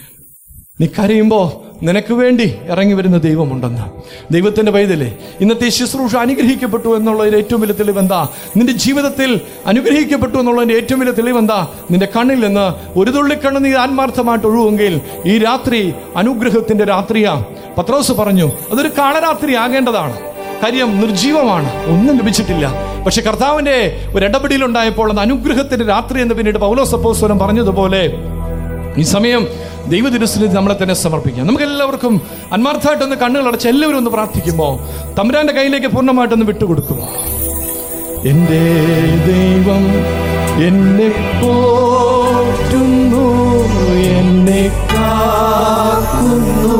നീ 0.80 0.88
കരയുമ്പോൾ 0.88 1.44
നിനക്ക് 1.88 2.14
വേണ്ടി 2.14 2.46
ഇറങ്ങി 2.70 2.94
വരുന്ന 2.94 3.18
ദൈവമുണ്ടെന്ന്. 3.18 3.86
ദൈവത്തിന്റെ 4.32 4.72
വൈതലേ 4.72 5.10
ഇന്നത്തെ 5.42 5.70
ശുശ്രൂഷ 5.70 6.16
അനുഗ്രഹിക്കപ്പെട്ടു 6.16 6.90
എന്നുള്ളതിന്റെ 6.90 7.38
ഏറ്റവും 7.38 7.62
വലിയ 7.62 7.74
തെളിവ് 7.74 8.00
എന്താ 8.00 8.28
നിന്റെ 8.58 8.74
ജീവിതത്തിൽ 8.74 9.42
അനുഗ്രഹിക്കപ്പെട്ടു 9.66 10.38
എന്നുള്ളതിന്റെ 10.38 10.76
ഏറ്റവും 10.76 11.00
വലിയ 11.00 11.12
തെളിവ് 11.12 11.38
എന്താ 11.38 11.68
നിന്റെ 11.92 12.06
കണ്ണിൽ 12.16 12.40
നിന്ന് 12.40 12.66
ഒരു 13.00 13.12
തുള്ളിക്കണ്ണ് 13.12 13.66
നീ 13.66 13.74
ആത്മാർത്ഥമായിട്ട് 13.74 14.48
ഒഴുകുമെങ്കിൽ 14.48 15.02
ഈ 15.26 15.38
രാത്രി 15.38 15.82
അനുഗ്രഹത്തിന്റെ 16.16 16.84
രാത്രിയാ. 16.84 17.34
പത്രോസ് 17.78 18.12
പറഞ്ഞു 18.12 18.52
അതൊരു 18.72 18.88
കാളരാത്രി 18.88 19.54
ആകേണ്ടതാണ് 19.56 20.16
കാര്യം 20.64 21.02
നിർജീവമാണ് 21.02 21.70
ഒന്നും 21.88 22.18
ലഭിച്ചിട്ടില്ല. 22.18 22.66
പക്ഷെ 23.06 23.22
കർത്താവിന്റെ 23.22 23.78
ഒരു 24.16 24.26
ഇടപെടലുണ്ടായപ്പോൾ 24.26 25.12
അത് 25.12 25.20
അനുഗ്രഹത്തിന്റെ 25.20 25.86
രാത്രി 25.86 26.22
എന്ന് 26.22 26.36
പിന്നീട് 26.36 26.58
പൗലോസപ്പോസ്വരം 26.58 27.40
പറഞ്ഞതുപോലെ 27.40 28.04
ഈ 28.98 29.02
സമയം 29.02 29.44
ദൈവദിനസ്ഥിതി 29.88 30.48
നമ്മളെ 30.54 30.76
തന്നെ 30.82 30.96
സമർപ്പിക്കാം. 30.96 31.48
നമുക്ക് 31.48 31.66
എല്ലാവർക്കും 31.66 32.14
അന്മാർത്ഥമായിട്ടൊന്ന് 32.52 33.16
കണ്ണുകൾ 33.16 33.48
അടച്ച് 33.48 33.68
എല്ലാവരും 33.68 33.98
ഒന്ന് 33.98 34.12
പ്രാർത്ഥിക്കുമ്പോൾ 34.12 34.74
തമ്പുരാന്റെ 35.18 35.54
കയ്യിലേക്ക് 35.54 35.88
പൂർണമായിട്ടൊന്ന് 35.88 36.46
വിട്ടുകൊടുക്കുമോ 36.46 37.08
എന്റെ 38.32 38.62
ദൈവം 39.28 39.84
എന്നെ 40.68 41.10
പോറ്റുന്നു 41.42 43.26
എന്നെ 44.18 44.62
കാക്കുന്നു 44.94 46.78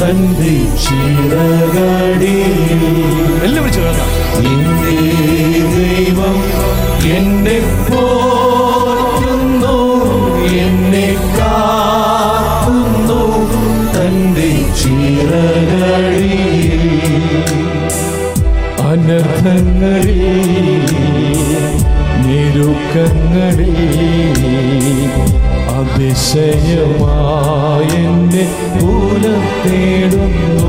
തന്റെ 0.00 0.52
ചിറകടി 0.84 2.36
എല്ലാവരും 3.44 3.72
ദൈവം 5.76 6.36
എന്നെ 7.16 7.58
പോറ്റുന്നു 7.88 8.17
അനർത്ഥങ്ങളിൽ 19.10 20.18
നിരുക്കങ്ങളിൽ 22.24 23.78
അതിശയമായെന്നെ 25.76 27.14
പൂലം 28.74 29.42
തേടുന്നു. 29.64 30.68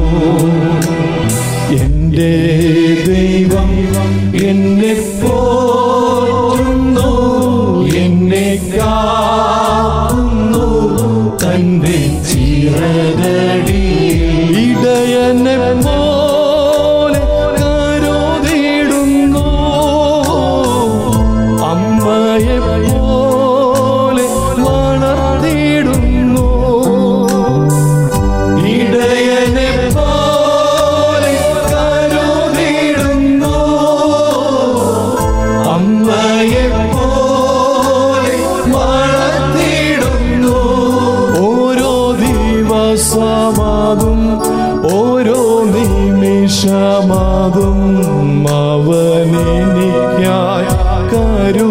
എന്റെ 1.79 2.33
ദൈവം 3.09 3.71
എന്നെ 4.49 4.93
വരൂ 51.49 51.67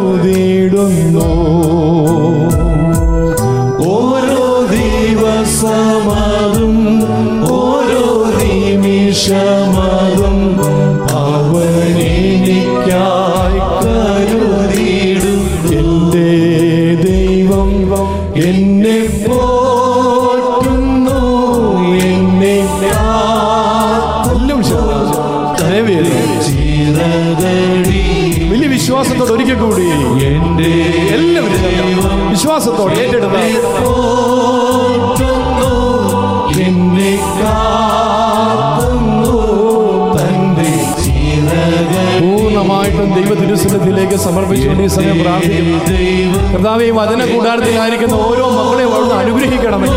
സമർപ്പിച്ചുകൊണ്ട് 44.25 44.83
ഈ 44.83 44.91
സമയം 44.97 45.19
പ്രാർത്ഥിക്കുന്നു. 45.23 45.79
കർത്താവ് 46.53 46.85
ഈ 46.85 46.91
വചന 46.99 47.21
കൂടാരത്തിലായിരിക്കുന്ന 47.33 48.15
ഓരോ 48.29 48.45
മക്കളെയും 48.57 48.93
അവിടുന്ന് 48.95 49.17
അനുഗ്രഹിക്കണമേ 49.23 49.91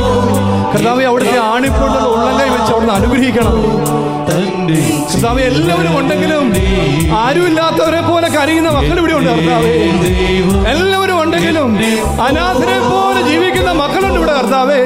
കർത്താവ് 0.73 1.03
അവിടുത്തെ 1.09 1.37
ആണിക്കൊണ്ടുള്ള 1.51 2.07
ഉള്ളങ്കൈ 2.13 2.49
വെച്ച് 2.53 2.71
അവിടുന്ന് 2.73 2.95
അനുഗ്രഹിക്കണമേ 2.99 3.63
തന്റെ 4.29 4.77
കർത്താവ് 5.11 5.41
എല്ലാവരും 5.49 5.93
ഉണ്ടെങ്കിലും 5.99 6.45
ആരുമില്ലാത്തവരെ 7.21 8.01
പോലെ 8.09 8.27
കരയുന്ന 8.35 8.69
മക്കൾ 8.77 8.97
ഇവിടെ 9.01 9.13
ഉണ്ട് 9.19 9.29
കർത്താവേ. 9.31 9.73
എല്ലാവരും 10.73 11.17
ഉണ്ടെങ്കിലും 11.23 11.69
അനാഥരെ 12.27 12.77
പോലെ 12.91 13.21
ജീവിക്കുന്ന 13.29 13.71
മക്കളുണ്ട് 13.81 14.19
ഇവിടെ 14.19 14.33
കർത്താവേ. 14.39 14.79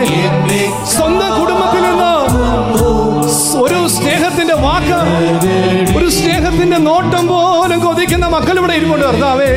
സ്വന്തം 0.95 1.31
കുടുംബത്തിൽ 1.39 1.83
നിന്ന് 1.89 2.11
സ്നേഹത്തിന്റെ 4.45 4.55
വാക്ക് 4.65 5.97
ഒരു 5.97 6.07
സ്നേഹത്തിന്റെ 6.15 6.77
നോട്ടം 6.87 7.23
പോലും 7.27 7.79
കൊതിക്കുന്ന 7.85 8.25
മക്കൾ 8.33 8.55
ഇവിടെ 8.61 8.73
ഇരിപ്പുണ്ട് 8.79 9.05
കർത്താവേ. 9.05 9.49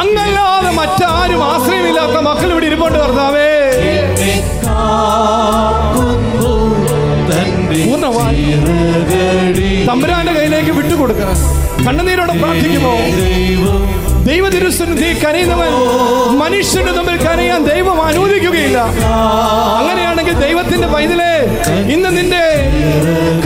അങ്ങല്ലാതെ 0.00 0.70
മറ്റാരും 0.78 1.40
ആശ്രയമില്ലാത്ത 1.52 2.16
മക്കൾ 2.28 2.48
ഇവിടെ 2.52 2.66
ഇരിപ്പുണ്ട് 2.70 2.98
കർത്താവേ. 2.98 3.48
തമ്പുരാന്റെ 9.88 10.32
കയ്യിലേക്ക് 10.32 10.72
വിട്ടുകൊടുക്കണം. 10.78 11.36
കണ്ണുനീരോടെ 11.86 12.34
പ്രാർത്ഥിക്കുമോ? 12.42 12.94
ദൈവ 14.28 14.44
തിരുസന്നിധി 14.54 15.08
കരയുന്നവൻ 15.22 15.72
മനുഷ്യന്റെ 16.42 16.92
തമ്മിൽ 16.98 17.16
കരയാൻ 17.24 17.60
ദൈവം 17.70 17.98
അനുവദിക്കുകയില്ല. 18.08 18.78
അങ്ങനെയാണെങ്കിൽ 19.78 20.34
ദൈവത്തിന്റെ 20.44 20.88
പൈതലെ 20.94 21.32
ഇന്ന് 21.94 22.10
നിന്റെ 22.16 22.41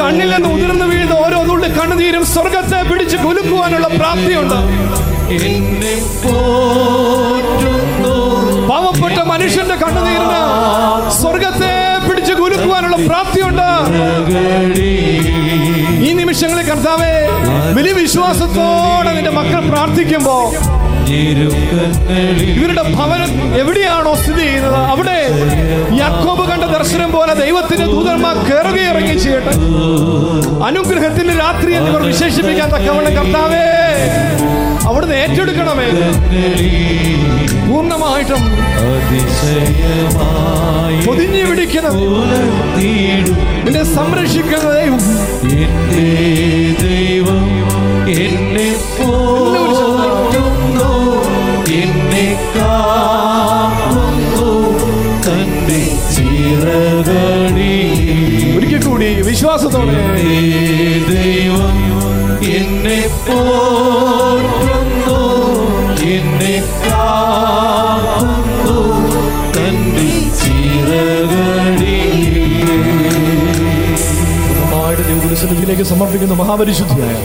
കണ്ണിൽ 0.00 0.30
നിന്ന് 0.34 0.48
ഉതിർന്നു 0.54 0.86
വീഴുന്ന 0.90 1.14
ഓരോ 1.24 1.38
നുള്ളി 1.48 1.68
കണ്ണുനീരും 1.78 2.24
സ്വർഗത്തെ 2.34 2.80
പിടിച്ച് 2.90 3.18
കുലുക്കുവാനുള്ള 3.24 3.88
പ്രാപ്തിയുണ്ട്. 3.98 4.58
പാവപ്പെട്ട 8.70 9.18
മനുഷ്യന്റെ 9.32 9.76
കണ്ണുനീരിന് 9.84 10.40
സ്വർഗത്തെ 11.20 11.72
പിടിച്ച് 12.08 12.34
കുലുക്കുവാനുള്ള 12.40 12.96
പ്രാപ്തിയുണ്ട്. 13.08 13.68
ഈ 16.08 16.12
നിമിഷങ്ങളിൽ 16.20 16.66
കർത്താവേ 16.70 17.14
വലിയ 17.76 17.92
വിശ്വാസത്തോടെ 18.02 19.10
നിന്റെ 19.16 19.32
മക്കൾ 19.38 19.62
പ്രാർത്ഥിക്കുമ്പോ 19.72 20.36
ഇവരുടെ 22.56 22.82
ഭവനം 22.96 23.30
എവിടെയാണോ 23.60 24.12
സ്ഥിതി 24.22 24.42
ചെയ്യുന്നത്? 24.46 24.78
അവിടെ 24.92 25.18
യാക്കോബ് 26.00 26.44
കണ്ട 26.50 26.64
ദർശനം 26.76 27.10
പോലെ 27.16 27.34
ദൈവത്തിന്റെ 27.42 27.86
ദൂതന്മാർ 27.94 28.36
കയറുക 28.48 28.78
ഇറങ്ങി 28.90 29.16
ചെയ്യട്ടെ. 29.24 29.52
അനുഗ്രഹത്തിന്റെ 30.68 31.34
രാത്രി 31.42 31.70
എന്നിവർ 31.78 32.02
വിശേഷിപ്പിക്കാൻ 32.10 32.68
തക്കവണ്ണം 32.74 33.14
കർത്താവേ 33.18 33.64
അവിടുന്ന് 34.88 35.16
ഏറ്റെടുക്കണമേ. 35.22 35.86
പൂർണമായിട്ടും 37.68 38.42
പൊതിഞ്ഞു 41.06 41.42
പിടിക്കുന്ന 41.48 41.88
പുലർത്തിയിടും 41.98 43.36
നിന്നെ 43.66 43.82
സംരക്ഷിക്കുന്ന 43.96 44.66
ദൈവം. 44.78 45.02
എന്റെ 45.64 46.06
ദൈവം 46.84 47.42
എന്നെ 48.24 48.68
പോറ്റുന്നു 48.96 49.25
വിശ്വാസത്തോടെ. 59.56 60.00
ദൈവം 61.10 61.76
എന്നെ 62.56 62.98
എന്നെ 66.14 66.56
കാക്കുന്നു 66.84 68.76
തന്റെ 69.56 70.08
ചിറകടി 70.40 71.96
ദൈവത്തിലേക്ക് 75.50 75.86
സമർപ്പിക്കുന്ന 75.92 76.34
മഹാപരിശുദ്ധിയായ 76.42 77.16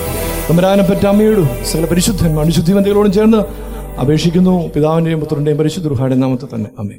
തമരാനപ്പറ്റ 0.49 1.03
അമ്മയോടും 1.11 1.49
സകല 1.71 1.85
പരിശുദ്ധന്മാർ 1.91 2.45
ശുദ്ധിമന്തികളോടും 2.59 3.13
ചേർന്ന് 3.17 3.41
അപേക്ഷിക്കുന്നു. 4.01 4.55
പിതാവിന്റെയും 4.75 5.19
പുത്രന്റെയും 5.19 5.57
പരിശുദ്ധ 5.57 5.87
നാമത്തെ 6.23 6.47
തന്നെ. 6.55 6.69
അമ്മേ 6.79 6.97